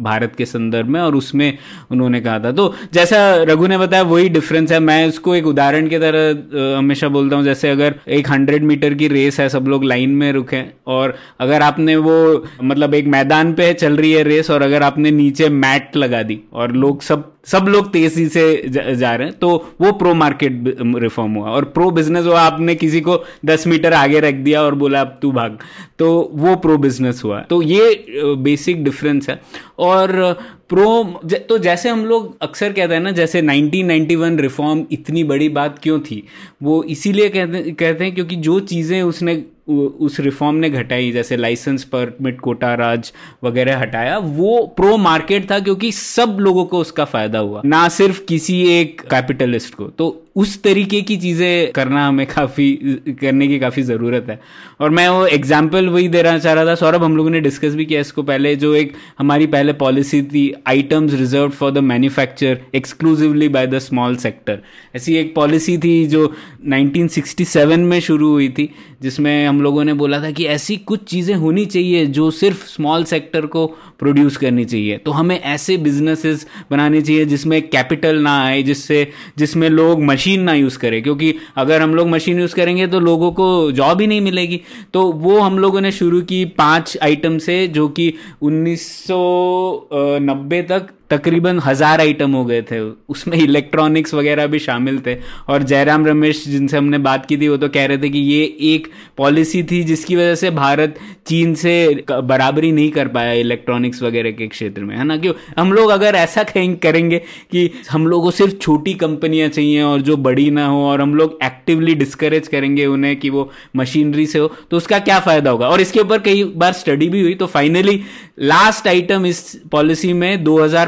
[0.00, 1.58] भारत के संदर्भ में, और उसमें
[1.90, 5.88] उन्होंने कहा था। तो जैसा रघु ने बताया, वही डिफरेंस है। मैं उसको एक उदाहरण
[5.88, 9.84] की तरह हमेशा बोलता हूँ, जैसे अगर एक हंड्रेड मीटर की रेस है, सब लोग
[9.84, 14.50] लाइन में रुके, और अगर आपने वो मतलब एक मैदान पे चल रही है रेस
[14.50, 19.14] और अगर आपने नीचे मैट लगा दी और लोग सब सब लोग तेज़ी से जा
[19.14, 19.48] रहे हैं तो
[19.80, 24.20] वो प्रो मार्केट रिफॉर्म हुआ। और प्रो बिज़नेस हुआ, आपने किसी को दस मीटर आगे
[24.20, 25.58] रख दिया और बोला, अब तू भाग।
[25.98, 28.06] तो वो प्रो बिज़नेस हुआ। तो ये
[28.38, 29.40] बेसिक डिफरेंस है।
[29.78, 30.38] और
[30.70, 35.78] प्रो तो जैसे हम लोग अक्सर कहते हैं ना, जैसे 1991 रिफॉर्म इतनी बड़ी बात
[35.78, 36.22] क्यों थी?
[36.62, 41.84] वो इसीलिए कहते कहते हैं क्योंकि जो चीज़ें उसने उस रिफॉर्म ने घटाई, जैसे लाइसेंस
[41.84, 43.12] परमिट कोटा राज
[43.44, 48.24] वगैरह हटाया, वो प्रो मार्केट था क्योंकि सब लोगों को उसका फ़ायदा हुआ। ना सिर्फ़
[48.24, 52.72] किसी एक कैपिटलिस्ट को। तो उस तरीके की चीज़ें करना हमें काफ़ी,
[53.20, 54.38] करने की काफ़ी ज़रूरत है।
[54.80, 57.84] और मैं वो एग्ज़ाम्पल वही देना चाह रहा था, सौरभ, हम लोगों ने डिस्कस भी
[57.84, 63.48] किया इसको पहले, जो एक हमारी पहले पॉलिसी थी items reserved for the manufacture exclusively
[63.48, 64.60] by the small sector
[64.96, 66.26] ऐसी एक पॉलिसी थी जो
[66.68, 68.68] 1967 में शुरू हुई थी
[69.04, 73.04] जिसमें हम लोगों ने बोला था कि ऐसी कुछ चीज़ें होनी चाहिए जो सिर्फ़ स्मॉल
[73.04, 78.62] सेक्टर को प्रोड्यूस करनी चाहिए। तो हमें ऐसे बिजनेसेस बनाने चाहिए जिसमें कैपिटल ना आए,
[78.62, 83.00] जिससे, जिसमें लोग मशीन ना यूज़ करें। क्योंकि अगर हम लोग मशीन यूज़ करेंगे तो
[83.00, 84.60] लोगों को जॉब ही नहीं मिलेगी।
[84.94, 91.58] तो वो हम लोगों ने शुरू की पाँच आइटम से, जो कि 1990 तक तकरीबन
[91.60, 95.16] हज़ार आइटम हो गए थे। उसमें इलेक्ट्रॉनिक्स वगैरह भी शामिल थे।
[95.48, 98.44] और जयराम रमेश जिनसे हमने बात की थी, वो तो कह रहे थे कि ये
[98.66, 98.88] एक
[99.18, 104.46] पॉलिसी थी जिसकी वजह से भारत चीन से बराबरी नहीं कर पाया इलेक्ट्रॉनिक्स वगैरह के
[104.48, 105.16] क्षेत्र में। है ना?
[105.16, 105.34] क्यों?
[105.58, 107.18] हम लोग अगर ऐसा करेंगे
[107.50, 111.14] कि हम लोग को सिर्फ़ छोटी कंपनियाँ चाहिए और जो बड़ी ना हो, और हम
[111.14, 115.68] लोग एक्टिवली डिस्करेज करेंगे उन्हें कि वो मशीनरी से हो तो उसका क्या फ़ायदा होगा?
[115.68, 118.00] और इसके ऊपर कई बार स्टडी भी हुई तो फाइनली
[118.42, 119.40] लास्ट आइटम इस
[119.72, 120.44] पॉलिसी में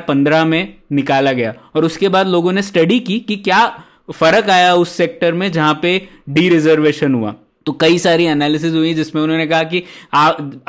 [0.06, 3.66] 2015 में निकाला गया। और उसके बाद लोगों ने स्टडी की कि क्या
[4.12, 5.98] फ़र्क आया उस सेक्टर में जहाँ पे
[6.28, 7.34] डी रिजर्वेशन हुआ।
[7.66, 9.82] तो कई सारी एनालिसिस हुई जिसमें उन्होंने कहा कि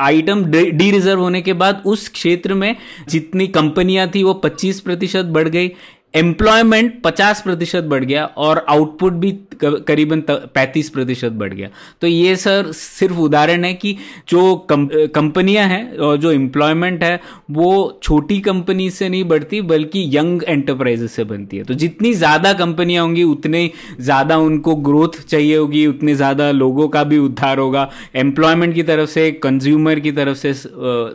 [0.00, 2.74] आइटम डी रिज़र्व होने के बाद उस क्षेत्र में
[3.08, 5.68] जितनी कंपनियाँ थी वो 25 प्रतिशत बढ़ गई।
[6.14, 9.30] एम्प्लॉयमेंट 50 प्रतिशत बढ़ गया और आउटपुट भी
[9.62, 10.20] करीबन
[10.56, 11.68] 35 प्रतिशत बढ़ गया।
[12.00, 13.96] तो ये, सर, सिर्फ़ उदाहरण है कि
[14.28, 20.42] जो कंपनियाँ हैं और जो एम्प्लॉयमेंट है, वो छोटी कंपनी से नहीं बढ़ती, बल्कि यंग
[20.48, 25.86] एंटरप्राइजेस से बनती है। तो जितनी ज़्यादा कंपनियाँ होंगी, उतने ज़्यादा उनको ग्रोथ चाहिए होगी,
[25.86, 30.52] उतने ज़्यादा लोगों का भी उद्धार होगा। एम्प्लॉयमेंट की तरफ़ से कंज्यूमर की तरफ़ से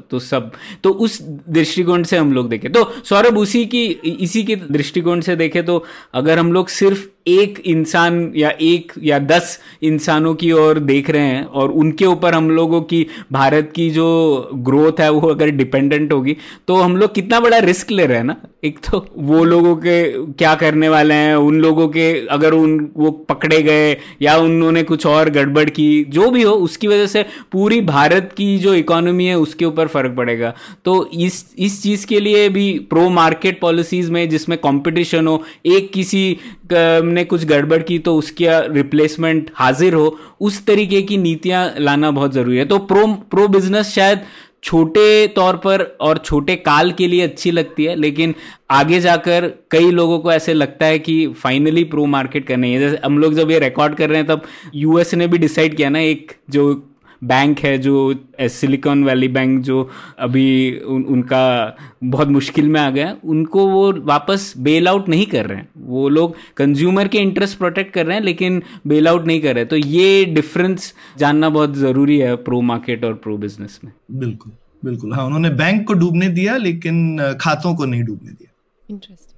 [0.09, 0.51] तो सब।
[0.83, 5.35] तो उस दृष्टिकोण से हम लोग देखें। तो सौरभ, उसी की, इसी की दृष्टिकोण से
[5.35, 10.79] देखें तो अगर हम लोग सिर्फ़ एक इंसान या एक या दस इंसानों की ओर
[10.81, 15.27] देख रहे हैं और उनके ऊपर हम लोगों की, भारत की जो ग्रोथ है, वो
[15.29, 16.35] अगर डिपेंडेंट होगी
[16.67, 18.35] तो हम लोग कितना बड़ा रिस्क ले रहे हैं ना?
[18.63, 20.03] एक तो वो लोगों के
[20.33, 25.05] क्या करने वाले हैं, उन लोगों के अगर उन, वो पकड़े गए या उन्होंने कुछ
[25.05, 29.37] और गड़बड़ की, जो भी हो, उसकी वजह से पूरी भारत की जो इकोनॉमी है,
[29.37, 30.53] उसके ऊपर फ़र्क पड़ेगा।
[30.85, 35.91] तो इस इस चीज़ के लिए भी प्रो मार्केट पॉलिसीज़ में जिसमें कंपटीशन हो, एक
[35.93, 36.37] किसी
[37.13, 42.33] ने कुछ गड़बड़ की तो उसका रिप्लेसमेंट हाजिर हो, उस तरीके की नीतियाँ लाना बहुत
[42.33, 44.21] ज़रूरी है। तो प्रो प्रो बिज़नेस शायद
[44.63, 48.33] छोटे तौर पर और छोटे काल के लिए अच्छी लगती है, लेकिन
[48.71, 52.99] आगे जाकर कई लोगों को ऐसे लगता है कि फाइनली प्रो मार्केट करनी है। जैसे
[53.05, 54.41] हम लोग जब ये रिकॉर्ड कर रहे हैं, तब
[54.75, 56.73] यूएस ने भी डिसाइड किया ना, एक जो
[57.23, 57.93] बैंक है जो
[58.41, 64.53] सिलिकॉन वैली बैंक जो अभी उन, उनका बहुत मुश्किल में आ गया उनको वो वापस
[64.59, 68.23] बेल आउट नहीं कर रहे हैं। वो लोग कंज्यूमर के इंटरेस्ट प्रोटेक्ट कर रहे हैं
[68.23, 73.05] लेकिन बेल आउट नहीं कर रहे। तो ये डिफरेंस जानना बहुत ज़रूरी है प्रो मार्केट
[73.05, 74.51] और प्रो बिज़नेस में। बिल्कुल
[74.85, 78.51] बिल्कुल। हाँ उन्होंने बैंक को डूबने दिया लेकिन खातों को नहीं डूबने दिया।
[78.85, 79.32] इंटरेस्ट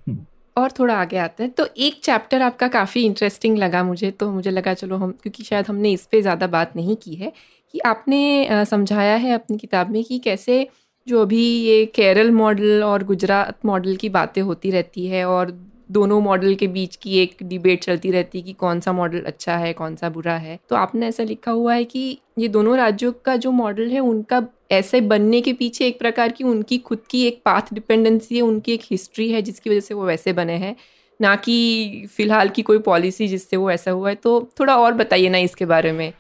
[0.58, 4.52] और थोड़ा आगे आते हैं। तो एक चैप्टर आपका काफ़ी इंटरेस्टिंग लगा मुझे तो मुझे
[4.52, 7.32] लगा चलो हम, क्योंकि शायद हमने इस पर ज़्यादा बात नहीं की है,
[7.74, 10.68] कि आपने समझाया है अपनी किताब में कि कैसे
[11.08, 15.52] जो अभी ये केरल मॉडल और गुजरात मॉडल की बातें होती रहती है और
[15.90, 19.58] दोनों मॉडल के बीच की एक डिबेट चलती रहती है कि कौन सा मॉडल अच्छा
[19.58, 23.12] है कौन सा बुरा है। तो आपने ऐसा लिखा हुआ है कि ये दोनों राज्यों
[23.26, 27.26] का जो मॉडल है उनका ऐसे बनने के पीछे एक प्रकार की उनकी खुद की
[27.28, 30.76] एक पाथ डिपेंडेंसी है उनकी एक हिस्ट्री है जिसकी वजह से वो वैसे बने हैं।
[31.22, 35.30] ना कि फ़िलहाल की कोई पॉलिसी जिससे वो ऐसा हुआ है। तो थोड़ा और बताइए
[35.30, 36.12] ना इसके बारे में।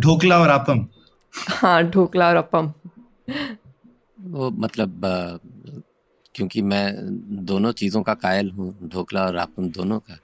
[0.00, 0.86] ढोकला और अपम।
[1.34, 2.72] हाँ ढोकला और अपम।
[4.20, 5.00] वो मतलब
[6.34, 6.84] क्योंकि मैं
[7.46, 10.18] दोनों चीज़ों का कायल हूँ, ढोकला और आपम दोनों का।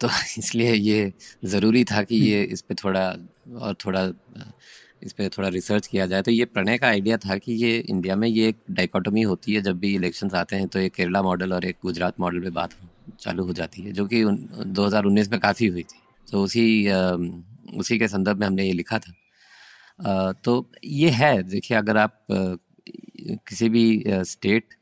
[0.00, 0.08] तो
[0.38, 1.12] इसलिए ये
[1.44, 3.08] ज़रूरी था कि ये इस पर थोड़ा
[3.58, 4.02] और थोड़ा,
[5.02, 8.16] इस पर थोड़ा रिसर्च किया जाए। तो ये प्रणय का आइडिया था कि ये इंडिया
[8.16, 11.52] में ये एक डाइकोटमी होती है। जब भी इलेक्शंस आते हैं तो एक केरला मॉडल
[11.52, 12.74] और एक गुजरात मॉडल पे बात
[13.20, 16.90] चालू हो जाती है, जो कि 2019 में काफ़ी हुई थी। तो उसी
[17.78, 23.68] उसी के संदर्भ में हमने ये लिखा था। तो ये है। देखिए, अगर आप किसी
[23.68, 24.74] भी स्टेट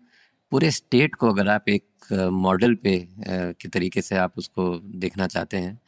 [0.53, 5.57] पूरे स्टेट को अगर आप एक मॉडल पे के तरीके से आप उसको देखना चाहते
[5.57, 5.81] हैं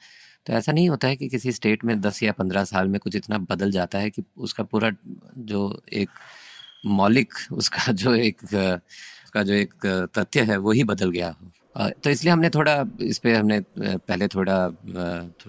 [0.47, 3.17] तो ऐसा नहीं होता है कि किसी स्टेट में दस या पंद्रह साल में कुछ
[3.17, 4.91] इतना बदल जाता है कि उसका पूरा
[5.39, 6.09] जो एक
[6.87, 9.87] मौलिक, उसका जो एक उसका जो एक
[10.19, 14.69] तथ्य है वही बदल गया हो। तो इसलिए हमने थोड़ा इस पर हमने पहले थोड़ा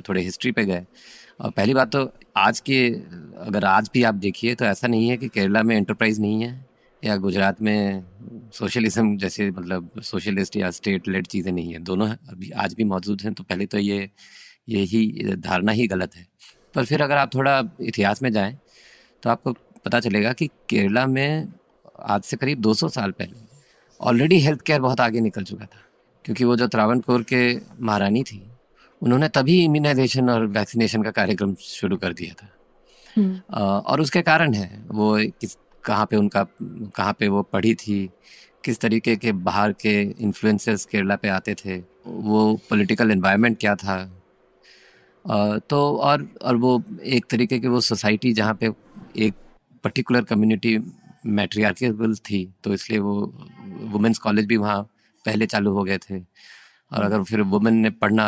[0.10, 0.86] थोड़े हिस्ट्री पे गए।
[1.42, 2.90] और पहली बात तो आज के,
[3.48, 6.69] अगर आज भी आप देखिए तो ऐसा नहीं है कि केरला में एंटरप्राइज नहीं है।
[7.04, 8.04] या गुजरात में
[8.54, 13.22] सोशलिज्म जैसे मतलब सोशलिस्ट या स्टेट लेड चीज़ें नहीं है। दोनों अभी आज भी मौजूद
[13.22, 14.10] हैं तो पहले तो ये
[14.70, 16.26] यही धारणा ही गलत है।
[16.76, 18.58] पर फिर अगर आप थोड़ा इतिहास में जाएँ
[19.24, 19.52] तो आपको
[19.86, 21.48] पता चलेगा कि केरला में
[22.08, 23.48] आज से करीब 200 साल पहले
[24.00, 25.82] ऑलरेडी हेल्थ केयर बहुत आगे निकल चुका था
[26.26, 27.42] क्योंकि वो जो त्रावणकोर के
[27.82, 28.42] महारानी थी
[29.02, 32.50] उन्होंने तभी इम्यूनाइजेशन और वैक्सीनेशन का कार्यक्रम शुरू कर दिया था।
[33.16, 38.10] हम्म। और उसके कारण है वो किस कहाँ पे उनका, कहाँ पे वो पढ़ी थी,
[38.66, 44.04] किस तरीके के बाहर के इन्फ्लुएंसेस केरला पे आते थे, वो पॉलिटिकल एनवायरनमेंट क्या था?
[45.60, 48.72] तो और और वो एक तरीके की वो सोसाइटी जहाँ पे
[49.18, 49.34] एक
[49.84, 50.78] पर्टिकुलर कम्युनिटी
[51.26, 53.14] मैट्रियार्कियल थी तो इसलिए वो
[53.92, 54.82] वुमेंस कॉलेज भी वहाँ
[55.26, 58.26] पहले चालू हो गए थे। और अगर फिर वुमेन ने पढ़ना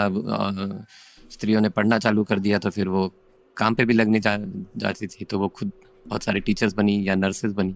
[1.31, 3.11] स्त्रियों ने पढ़ना चालू कर दिया तो फिर वो
[3.57, 4.37] काम पे भी लगने जा,
[4.77, 5.71] जाती थी तो वो खुद
[6.05, 7.75] बहुत सारे टीचर्स बनी या नर्सेज बनी।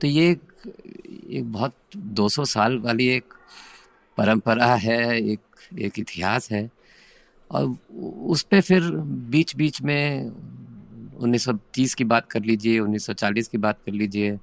[0.00, 3.34] तो ये एक, बहुत 200 साल वाली एक
[4.18, 5.40] परंपरा है एक
[5.78, 6.68] एक इतिहास है।
[7.50, 7.76] और
[8.26, 8.90] उस पर फिर
[9.30, 10.30] बीच बीच में
[11.16, 14.38] 1930 की बात कर लीजिए 1940 की बात कर लीजिए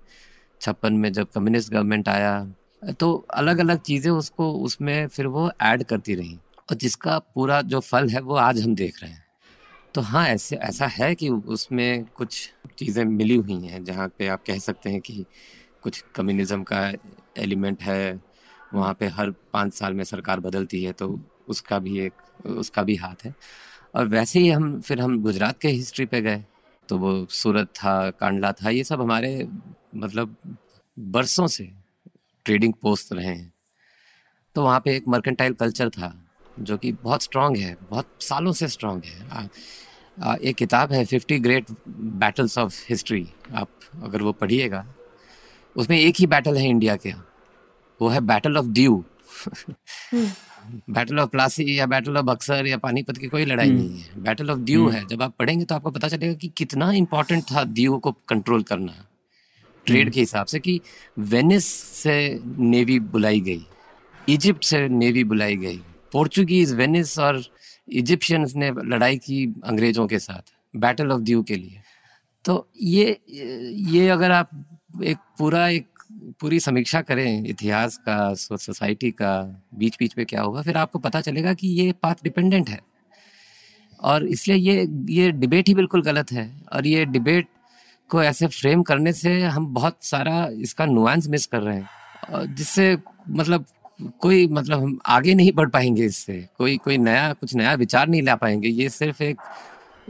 [0.61, 5.83] छप्पन में जब कम्युनिस्ट गवर्नमेंट आया तो अलग अलग चीज़ें उसको उसमें फिर वो ऐड
[5.83, 6.37] करती रही।
[6.69, 9.23] और जिसका पूरा जो फल है वो आज हम देख रहे हैं।
[9.95, 14.43] तो हाँ ऐसे, ऐसा है कि उसमें कुछ चीज़ें मिली हुई हैं, जहाँ पे आप
[14.47, 15.25] कह सकते हैं कि
[15.83, 16.81] कुछ कम्युनिज्म का
[17.37, 18.19] एलिमेंट है,
[18.73, 22.13] वहाँ पे हर पाँच साल में सरकार बदलती है तो उसका भी एक,
[22.47, 23.33] उसका भी हाथ है।
[23.95, 26.43] और वैसे ही हम, फिर हम गुजरात के हिस्ट्री पे गए
[26.89, 29.47] तो वो सूरत था, कांडला था, ये सब हमारे
[29.95, 30.35] मतलब
[30.97, 31.69] बरसों से
[32.45, 33.51] ट्रेडिंग पोस्ट रहे हैं।
[34.55, 36.13] तो वहाँ पे एक मर्केंटाइल कल्चर था।
[36.59, 39.49] जो कि बहुत स्ट्रांग है बहुत सालों से स्ट्रांग है।
[40.43, 43.69] एक किताब है fifty great battles of history आप
[44.03, 44.85] अगर वो पढ़िएगा।
[45.75, 47.11] उसमें एक ही बैटल है इंडिया के।
[48.01, 49.03] वो है battle of Diu
[50.89, 54.21] battle of Plassey या बैटल ऑफ़ बक्सर या पानीपत की कोई लड़ाई हम्म। नहीं है।
[54.23, 57.43] बैटल ऑफ़ ड्यू हम्म। है। जब आप पढ़ेंगे तो आपको पता चलेगा कि कितना इंपॉर्टेंट
[57.43, 58.93] था ड्यू को कंट्रोल करना।
[59.85, 60.79] ट्रेड हम्म। के हिसाब से कि
[61.19, 61.65] वेनिस
[62.03, 63.65] से नेवी बुलाई गई।
[64.29, 65.81] इजिप्ट से नेवी बुलाई गई।
[66.11, 67.41] पोर्चुगीज, वेनिस और
[67.91, 71.81] इजिप्शियंस ने लड़ाई की अंग्रेज़ों के साथ, बैटल ऑफ़ ड्यू के लिए।
[72.45, 73.19] तो ये
[73.91, 74.49] ये अगर आप
[75.03, 75.87] एक पूरा, एक
[76.39, 81.21] पूरी समीक्षा करें इतिहास का, सोसाइटी का बीच बीच में क्या होगा, फिर आपको पता
[81.21, 82.79] चलेगा कि ये पाथ डिपेंडेंट है।
[84.01, 87.47] और इसलिए ये ये डिबेट ही बिल्कुल गलत है। और ये डिबेट
[88.09, 92.97] को ऐसे फ्रेम करने से हम बहुत सारा इसका नुआंस मिस कर रहे हैं। जिससे
[93.29, 93.65] मतलब
[94.19, 98.21] कोई मतलब हम आगे नहीं बढ़ पाएँगे इससे। कोई कोई नया कुछ नया विचार नहीं
[98.21, 99.37] ला पाएँगे। ये सिर्फ़ एक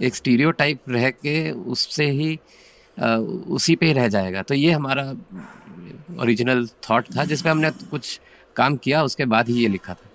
[0.01, 2.39] एक स्टीरियो टाइप रह के उससे ही
[2.97, 5.03] आ, उसी पे ही रह जाएगा। तो ये हमारा
[6.21, 8.19] ओरिजिनल थॉट था जिसमें हमने कुछ
[8.55, 10.09] काम किया उसके बाद ही ये लिखा था।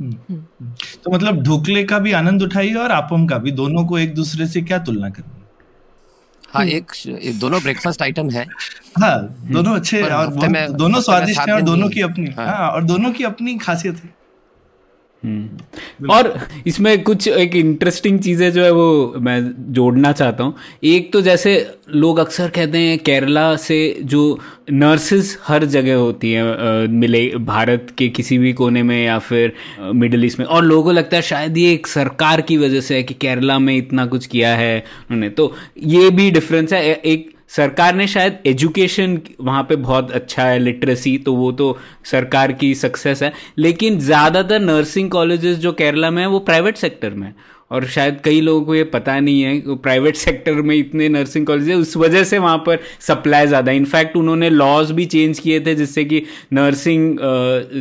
[0.00, 0.72] हम्म।
[1.04, 4.46] तो मतलब ढोकले का भी आनंद उठाइए और आपम का भी दोनों को एक दूसरे
[4.46, 5.37] से क्या तुलना करनी
[6.48, 8.46] हाँ एक, एक दोनों ब्रेकफास्ट आइटम है
[9.00, 9.16] हाँ
[9.52, 10.30] दोनों अच्छे और
[10.72, 14.00] दोनों स्वादिष्ट हैं और दोनों की अपनी हाँ।, हाँ और दोनों की अपनी खासियत है
[14.00, 14.17] हम्म।
[16.10, 16.32] और
[16.66, 19.40] इसमें कुछ एक इंटरेस्टिंग चीज़ें जो है वो मैं
[19.72, 20.54] जोड़ना चाहता हूँ।
[20.84, 21.54] एक तो जैसे
[21.94, 24.38] लोग अक्सर कहते हैं केरला से जो
[24.72, 29.52] नर्सेज हर जगह होती हैं मिले भारत के किसी भी कोने में या फिर
[29.94, 32.96] मिडिल ईस्ट में। और लोगों को लगता है शायद ये एक सरकार की वजह से
[32.96, 35.54] है कि केरला में इतना कुछ किया है उन्होंने। तो
[35.86, 41.16] ये भी डिफरेंस है। एक सरकार ने शायद एजुकेशन वहाँ पे बहुत अच्छा है लिटरेसी
[41.18, 46.28] तो वो तो सरकार की सक्सेस है। लेकिन ज़्यादातर नर्सिंग कॉलेजेस जो केरला में है,
[46.28, 47.34] वो प्राइवेट सेक्टर में है।
[47.70, 51.68] और शायद कई लोगों को ये पता नहीं है प्राइवेट सेक्टर में इतने नर्सिंग कॉलेज
[51.68, 55.74] है। उस वजह से वहाँ पर सप्लाई ज़्यादा इनफैक्ट उन्होंने लॉज भी चेंज किए थे
[55.74, 57.18] जिससे कि नर्सिंग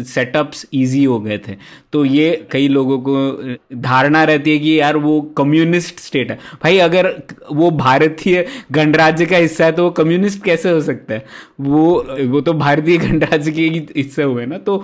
[0.06, 1.56] सेटअप्स इजी हो गए थे।
[1.94, 6.78] तो ये कई लोगों को धारणा रहती है कि यार वो कम्युनिस्ट स्टेट है। भाई,
[6.80, 7.12] अगर
[7.52, 11.26] वो भारतीय गणराज्य का हिस्सा है तो वो कम्युनिस्ट कैसे हो सकता है?
[11.60, 13.62] वो वो तो भारतीय गणराज्य के
[13.98, 14.78] हिस्से हुए ना। तो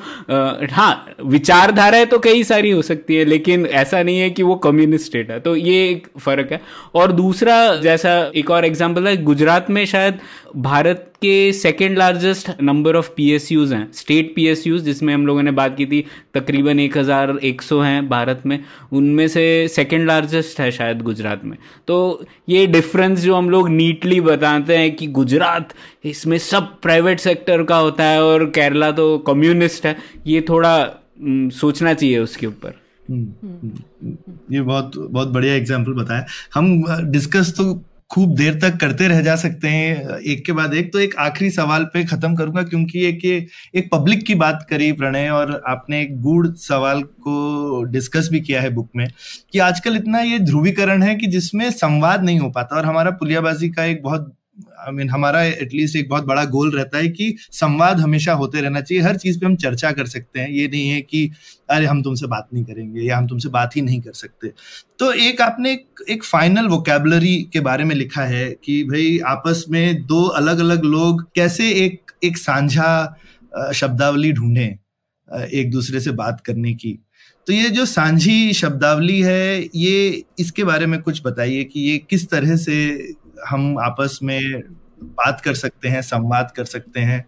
[0.71, 4.91] हाँ विचारधाराएँ तो कई सारी हो सकती है, लेकिन ऐसा नहीं है कि वो कम्युनिस्ट
[4.99, 6.61] स्टेट है। तो ये एक फ़र्क है।
[6.95, 10.19] और दूसरा, जैसा एक और एग्ज़ाम्पल है, गुजरात में शायद
[10.57, 15.75] भारत के second largest number of P हैं। स्टेट पी जिसमें हम लोगों ने बात
[15.77, 18.59] की थी, तकरीबन एक हज़ार एक सौ हैं भारत में।
[18.93, 24.19] उनमें से सेकेंड लार्जेस्ट है शायद गुजरात में। तो ये डिफरेंस जो हम लोग नीटली
[24.21, 25.73] बताते हैं कि गुजरात
[26.05, 29.95] इसमें सब प्राइवेट सेक्टर का होता है और केरला तो कम्युनिस्ट है,
[30.27, 30.75] ये थोड़ा
[31.53, 37.73] सोचना चाहिए उसके ऊपर। ये बहुत बहुत बढ़िया एग्ज़ाम्पल बताया। हम डिस्कस तो
[38.11, 41.49] खूब देर तक करते रह जा सकते हैं एक के बाद एक। तो एक आखिरी
[41.51, 43.45] सवाल पे खत्म करूँगा क्योंकि एक ये
[43.75, 48.61] एक पब्लिक की बात करी प्रणय और आपने एक गूढ़ सवाल को डिस्कस भी किया
[48.61, 49.07] है बुक में
[49.53, 53.69] कि आजकल इतना ये ध्रुवीकरण है कि जिसमें संवाद नहीं हो पाता और हमारा पुलियाबाजी
[53.69, 54.33] का एक बहुत
[54.83, 58.81] आई मीन हमारा एटलीस्ट एक बहुत बड़ा गोल रहता है कि संवाद हमेशा होते रहना
[58.81, 61.29] चाहिए। हर चीज़ पे हम चर्चा कर सकते हैं। ये नहीं है कि
[61.69, 64.51] अरे हम तुमसे बात नहीं करेंगे या हम तुमसे बात ही नहीं कर सकते।
[64.99, 69.65] तो एक आपने एक, एक फाइनल वोकेबलरी के बारे में लिखा है कि भाई आपस
[69.69, 73.19] में दो अलग अलग लोग कैसे एक एक साझा
[73.75, 74.65] शब्दावली ढूंढे
[75.53, 76.99] एक दूसरे से बात करने की?
[77.47, 82.29] तो ये जो सांझी शब्दावली है ये इसके बारे में कुछ बताइए कि ये किस
[82.29, 82.75] तरह से
[83.45, 84.61] हम आपस में
[85.03, 87.25] बात कर सकते हैं, संवाद कर सकते हैं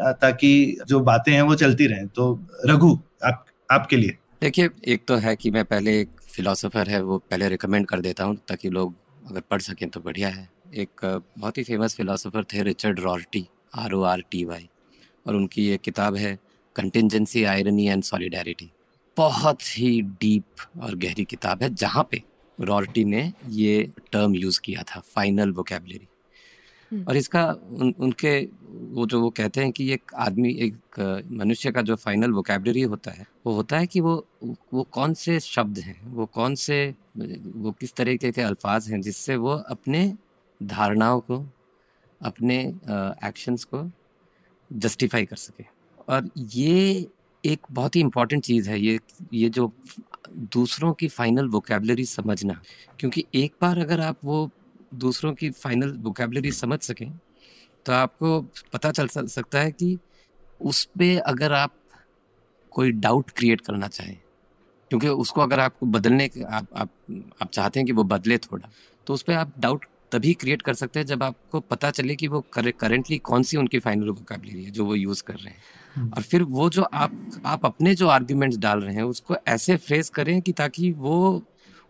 [0.00, 2.32] ताकि जो बातें हैं वो चलती रहें। तो
[2.66, 7.18] रघु, आप, आपके लिए। देखिए, एक तो है कि मैं पहले एक फिलोसोफर है, वो
[7.20, 8.94] पहले रिकमेंड कर देता हूँ, ताकि लोग
[9.30, 11.00] अगर पढ़ सकें तो बढ़िया है। एक
[11.38, 14.68] बहुत ही फ़ेमस फिलोसोफर थे Richard Rorty R O R T Y
[15.26, 16.38] और उनकी एक किताब है
[16.76, 18.70] कंटिजेंसी आयरनी एंड सॉलिडेरिटी
[19.16, 22.22] बहुत ही डीप और गहरी किताब है, जहाँ पे
[22.58, 23.82] रॉर्टी ने ये
[24.12, 26.08] टर्म यूज़ किया था फाइनल वोकेबलरी
[26.92, 28.40] हम्म। और इसका उन, उनके
[28.92, 33.10] वो जो वो कहते हैं कि एक आदमी एक मनुष्य का जो फाइनल वोकेबलरी होता
[33.10, 34.14] है वो होता है कि वो
[34.72, 36.78] वो कौन से शब्द हैं वो कौन से
[37.16, 40.06] वो किस तरीके के अल्फाज हैं जिससे वो अपने
[40.60, 41.44] धारणाओं को
[42.20, 42.58] अपने
[43.24, 43.88] एक्शंस को
[44.70, 45.64] जस्टिफाई कर सके
[46.08, 47.06] और ये
[47.44, 48.98] एक बहुत ही इंपॉर्टेंट चीज़ है ये
[49.32, 49.72] ये जो
[50.30, 52.60] दूसरों की फाइनल वोकेबलरी समझना।
[53.00, 54.50] क्योंकि एक बार अगर आप वो
[54.94, 57.10] दूसरों की फाइनल वोकेबलरी समझ सकें
[57.86, 58.40] तो आपको
[58.72, 59.98] पता चल सकता है कि
[60.60, 61.74] उस पर अगर आप
[62.72, 64.16] कोई डाउट क्रिएट करना चाहें,
[64.90, 66.90] क्योंकि उसको अगर आपको बदलने आप आप
[67.42, 68.68] आप चाहते हैं कि वो बदले थोड़ा
[69.06, 72.28] तो उस पर आप डाउट तभी क्रिएट कर सकते हैं जब आपको पता चले कि
[72.28, 76.22] वो करेंटली कौन सी उनकी फाइनल वोकेबलरी है जो वो यूज़ कर रहे हैं। और
[76.22, 80.40] फिर वो जो आप आप अपने जो आर्ग्यूमेंट्स डाल रहे हैं उसको ऐसे फ्रेज करें
[80.42, 81.42] कि ताकि वो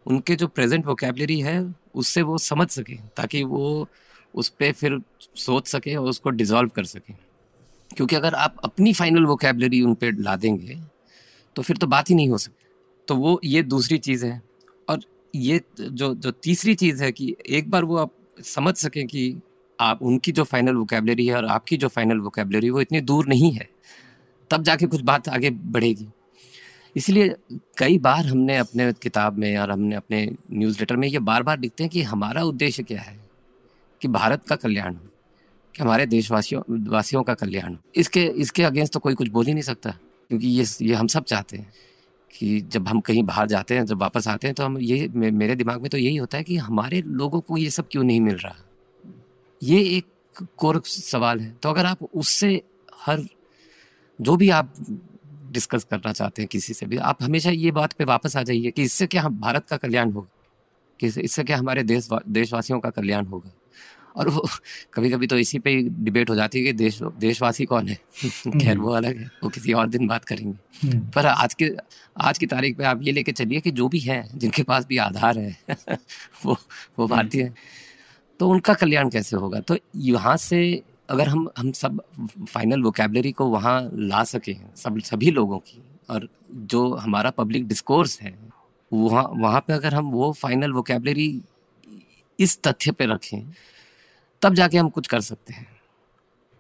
[0.07, 3.89] उनके जो प्रेजेंट वोकेबलरी है उससे वो समझ सके ताकि वो
[4.35, 4.99] उस पर फिर
[5.37, 7.13] सोच सके और उसको डिजॉल्व कर सके।
[7.97, 10.79] क्योंकि अगर आप अपनी फाइनल वोकेबलरी उन पर ला देंगे
[11.57, 12.65] तो फिर तो बात ही नहीं हो सकती।
[13.09, 14.43] तो वो ये दूसरी चीज़ है।
[15.37, 18.13] ये जो जो तीसरी चीज़ है कि एक बार वो आप
[18.45, 19.41] समझ सकें कि
[19.81, 23.53] आप, उनकी जो फाइनल वोकेबलरी है और आपकी जो फाइनल वोकेबलरी वो इतनी दूर नहीं
[23.53, 23.69] है।
[24.51, 26.07] तब जाके कुछ बात आगे बढ़ेगी।
[26.97, 27.35] इसलिए
[27.79, 31.59] कई बार हमने अपने किताब में और हमने अपने न्यूज़ लेटर में ये बार बार
[31.61, 33.19] लिखते हैं कि हमारा उद्देश्य क्या है?
[34.01, 35.01] कि भारत का कल्याण हो,
[35.75, 39.53] कि हमारे देशवासियों, वासियों का कल्याण हो। इसके इसके अगेंस्ट तो कोई कुछ बोल ही
[39.53, 39.91] नहीं सकता,
[40.31, 41.73] क्योंकि ये ये हम सब चाहते हैं।
[42.31, 45.55] कि जब हम कहीं बाहर जाते हैं, जब वापस आते हैं तो हम ये मेरे
[45.55, 48.37] दिमाग में तो यही होता है कि हमारे लोगों को ये सब क्यों नहीं मिल
[48.37, 48.57] रहा?
[49.63, 50.07] ये एक
[50.57, 52.63] कोर सवाल है। तो अगर आप उससे
[53.01, 53.23] हर,
[54.21, 54.75] जो भी आप
[55.51, 58.71] डिस्कस करना चाहते हैं किसी से भी, आप हमेशा ये बात पे वापस आ जाइए
[58.71, 60.29] कि इससे क्या हम भारत का कल्याण होगा?
[61.01, 63.51] कि इससे क्या हमारे देश, देशवासियों का कल्याण होगा?
[64.17, 64.49] और वो
[64.95, 67.95] कभी कभी तो इसी पे डिबेट हो जाती है कि देश देशवासी कौन है?
[68.61, 71.71] खैर वो अलग है वो किसी और दिन बात करेंगे। हम्म। पर आज के
[72.21, 74.97] आज की तारीख पे आप ये लेके चलिए कि जो भी हैं जिनके पास भी
[74.97, 75.57] आधार है
[76.45, 76.57] वो
[76.99, 77.55] वो भारतीय हैं
[78.41, 79.61] तो उनका कल्याण कैसे होगा?
[79.61, 82.01] तो यहाँ से अगर हम हम सब
[82.49, 88.21] फाइनल वोकेबलरी को वहाँ ला सकें सब सभी लोगों की और जो हमारा पब्लिक डिस्कोर्स
[88.21, 88.35] है
[88.93, 91.29] वहाँ वहाँ पे अगर हम वो फाइनल वोकेबलरी
[92.41, 93.53] इस तथ्य पे रखें
[94.43, 95.67] तब जाके हम कुछ कर सकते हैं।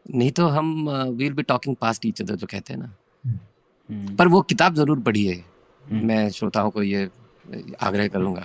[0.06, 2.92] नहीं तो हम will be talking past each other जो कहते हैं ना।
[3.24, 5.42] हम्म। पर वो किताब ज़रूर पढ़िए
[5.82, 7.08] मैं श्रोताओं को ये
[7.82, 8.44] आग्रह करूँगा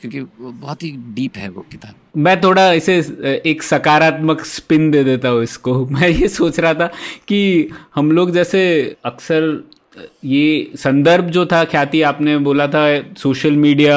[0.00, 2.98] क्योंकि बहुत ही डीप है वो किताब। मैं थोड़ा इसे
[3.46, 6.86] एक सकारात्मक स्पिन दे देता हूँ इसको। मैं ये सोच रहा था
[7.28, 8.62] कि हम लोग जैसे
[9.04, 9.64] अक्सर
[10.24, 12.84] ये संदर्भ जो था ख्याति आपने बोला था
[13.18, 13.96] सोशल मीडिया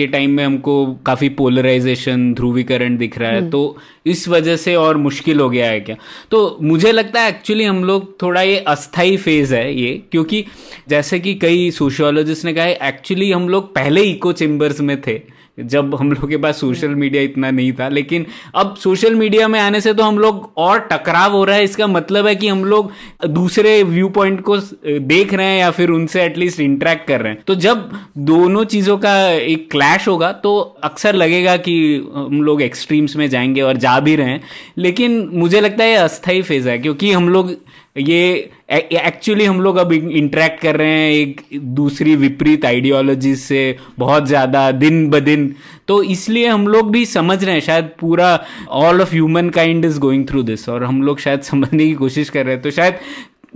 [0.00, 0.74] के टाइम में हमको
[1.06, 3.76] काफ़ी पोलराइजेशन ध्रुवीकरण दिख रहा है। तो
[4.06, 5.96] इस वजह से और मुश्किल हो गया है क्या?
[6.30, 10.44] तो मुझे लगता है एक्चुअली हम लोग थोड़ा ये अस्थाई फ़ेज़ है ये क्योंकि
[10.88, 15.20] जैसे कि कई सोशियोलॉजिस्ट ने कहा है एक्चुअली हम लोग पहले इको चेम्बर्स में थे।
[15.58, 19.58] जब हम लोग के पास सोशल मीडिया इतना नहीं था लेकिन अब सोशल मीडिया में
[19.60, 22.64] आने से तो हम लोग और टकराव हो रहा है। इसका मतलब है कि हम
[22.64, 22.92] लोग
[23.28, 27.42] दूसरे व्यू पॉइंट को देख रहे हैं या फिर उनसे एटलीस्ट इंटरेक्ट कर रहे हैं।
[27.46, 31.74] तो जब दोनों चीज़ों का एक क्लैश होगा तो अक्सर लगेगा कि
[32.14, 34.40] हम लोग एक्सट्रीम्स में जाएँगे और जा भी रहे हैं।
[34.78, 37.54] लेकिन मुझे लगता है ये अस्थाई फ़ेज़ है क्योंकि हम लोग
[37.96, 41.40] ये एक्चुअली हम लोग अब इंटरेक्ट कर रहे हैं एक
[41.74, 45.54] दूसरी विपरीत आइडियोलॉजी से बहुत ज़्यादा, दिन ब दिन।
[45.88, 48.28] तो इसलिए हम लोग भी समझ रहे हैं, शायद पूरा
[48.68, 52.30] all of human kind is going through this और हम लोग शायद समझने की कोशिश
[52.30, 52.98] कर रहे हैं। तो शायद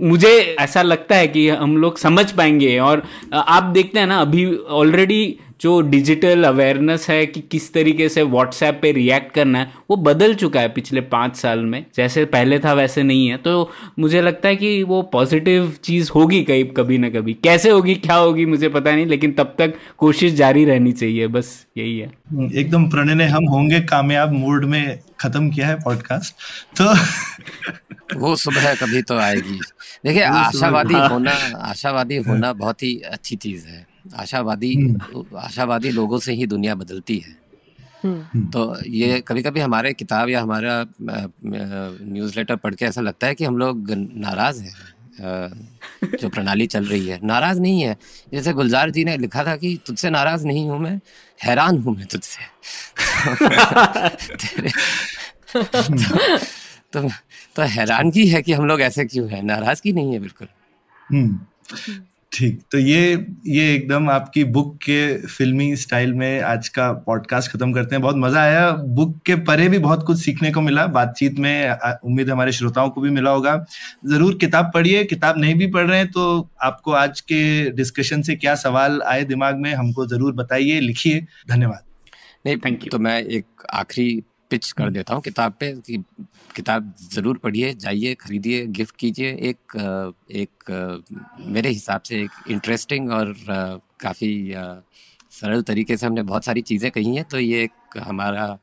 [0.01, 0.29] मुझे
[0.59, 5.37] ऐसा लगता है कि हम लोग समझ पाएँगे, और आप देखते हैं ना, अभी ऑलरेडी
[5.61, 10.33] जो डिजिटल अवेयरनेस है कि किस तरीके से व्हाट्सएप पे रिएक्ट करना है वो बदल
[10.35, 14.49] चुका है पिछले पाँच साल में। जैसे पहले था वैसे नहीं है। तो मुझे लगता
[14.49, 18.69] है कि वो पॉजिटिव चीज़ होगी कहीं कभी ना कभी। कैसे होगी क्या होगी मुझे
[18.69, 22.11] पता नहीं लेकिन तब तक कोशिश जारी रहनी चाहिए बस यही है।
[22.55, 26.35] एकदम प्रणय ने हम होंगे कामयाब मूड में खत्म किया है पॉडकास्ट
[26.81, 26.93] तो
[28.19, 29.59] वो सुबह कभी तो आएगी।
[30.05, 31.31] देखिए आशावादी हाँ। होना
[31.61, 34.95] आशावादी होना बहुत ही अच्छी चीज़ है। आशावादी
[35.37, 37.45] आशावादी लोगों से ही दुनिया बदलती है।
[38.51, 40.85] तो ये कभी कभी हमारे किताब या हमारा
[42.05, 44.73] न्यूज़लेटर पढ़ के ऐसा लगता है कि हम लोग नाराज़ हैं
[46.21, 47.97] जो प्रणाली चल रही है। नाराज़ नहीं है।
[48.33, 50.99] जैसे गुलजार जी ने लिखा था कि तुझसे नाराज़ नहीं हूँ मैं
[51.43, 52.43] हैरान हूँ मैं तुझसे।
[54.35, 54.69] तेरे
[55.53, 55.63] तो,
[56.93, 57.09] तो,
[57.55, 59.43] तो हैरानगी है कि हम लोग ऐसे क्यों हैं?
[59.43, 60.47] नाराज़गी नहीं है बिल्कुल।
[61.11, 61.39] हम्म।
[62.35, 67.73] ठीक तो ये ये एकदम आपकी बुक के फिल्मी स्टाइल में आज का पॉडकास्ट खत्म
[67.73, 71.39] करते हैं। बहुत मज़ा आया। बुक के परे भी बहुत कुछ सीखने को मिला। बातचीत
[71.39, 73.55] में उम्मीद हमारे श्रोताओं को भी मिला होगा।
[74.05, 78.35] ज़रूर किताब पढ़िए किताब नहीं भी पढ़ रहे हैं तो आपको आज के डिस्कशन से
[78.35, 81.83] क्या सवाल आए दिमाग में हमको ज़रूर बताइए लिखिए। धन्यवाद।
[82.45, 85.97] नहीं थैंक यू तो मैं एक आखिरी पिच कर देता हूँ। किताब पे कि
[86.55, 89.75] किताब ज़रूर पढ़िए जाइए खरीदिए गिफ्ट कीजिए। एक
[90.31, 90.71] एक
[91.47, 93.33] मेरे हिसाब से एक इंटरेस्टिंग और
[94.01, 94.53] काफ़ी
[95.31, 98.57] सरल तरीके से हमने बहुत सारी चीज़ें कही हैं। तो ये एक हमारा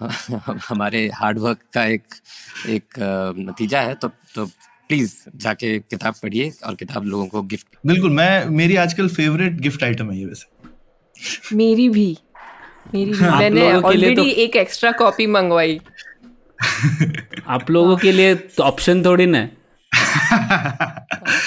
[0.68, 2.14] हमारे हार्डवर्क का एक
[2.68, 2.98] एक
[3.38, 4.46] नतीजा है। तो तो
[4.88, 9.82] प्लीज़ जाके किताब पढ़िए और किताब लोगों को गिफ्ट बिल्कुल मैं मेरी आजकल फेवरेट गिफ्ट
[9.84, 12.16] आइटम है ये वैसे। मेरी भी।
[12.94, 14.22] मेरी मैंने ऑलरेडी तो...
[14.22, 15.80] एक एक्स्ट्रा कॉपी मंगवाई।
[17.48, 19.48] आप लोगों के लिए तो ऑप्शन थोड़ी ना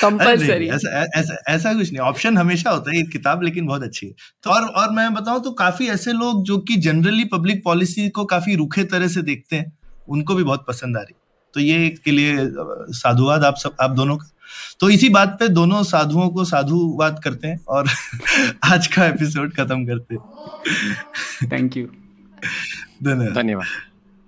[0.02, 4.14] कंपलसरी ऐसा, ऐसा ऐसा कुछ नहीं ऑप्शन हमेशा होता है किताब लेकिन बहुत अच्छी है।
[4.44, 8.26] तो और और मैं बताऊँ तो काफ़ी ऐसे लोग जो कि जनरली पब्लिक पॉलिसी को
[8.26, 9.78] काफ़ी रूखे तरह से देखते हैं
[10.10, 11.16] उनको भी बहुत पसंद आ रही
[11.54, 12.36] तो ये के लिए
[12.90, 14.32] साधुवाद आप सब आप दोनों का?
[14.80, 17.88] तो इसी बात पे दोनों साधुओं को साधुवाद करते हैं और
[18.64, 21.88] आज का एपिसोड खत्म करते हैं। थैंक यू
[23.04, 23.66] धन्यवाद। धन्यवाद।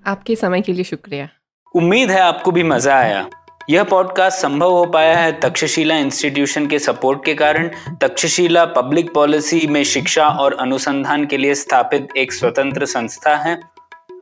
[0.07, 1.29] आपके समय के लिए शुक्रिया।
[1.75, 3.29] उम्मीद है आपको भी मज़ा आया।
[3.69, 7.71] यह पॉडकास्ट संभव हो पाया है तक्षशिला इंस्टीट्यूशन के सपोर्ट के कारण।
[8.01, 13.72] तक्षशिला पब्लिक पॉलिसी में शिक्षा और अनुसंधान के लिए स्थापित एक स्वतंत्र संस्था है।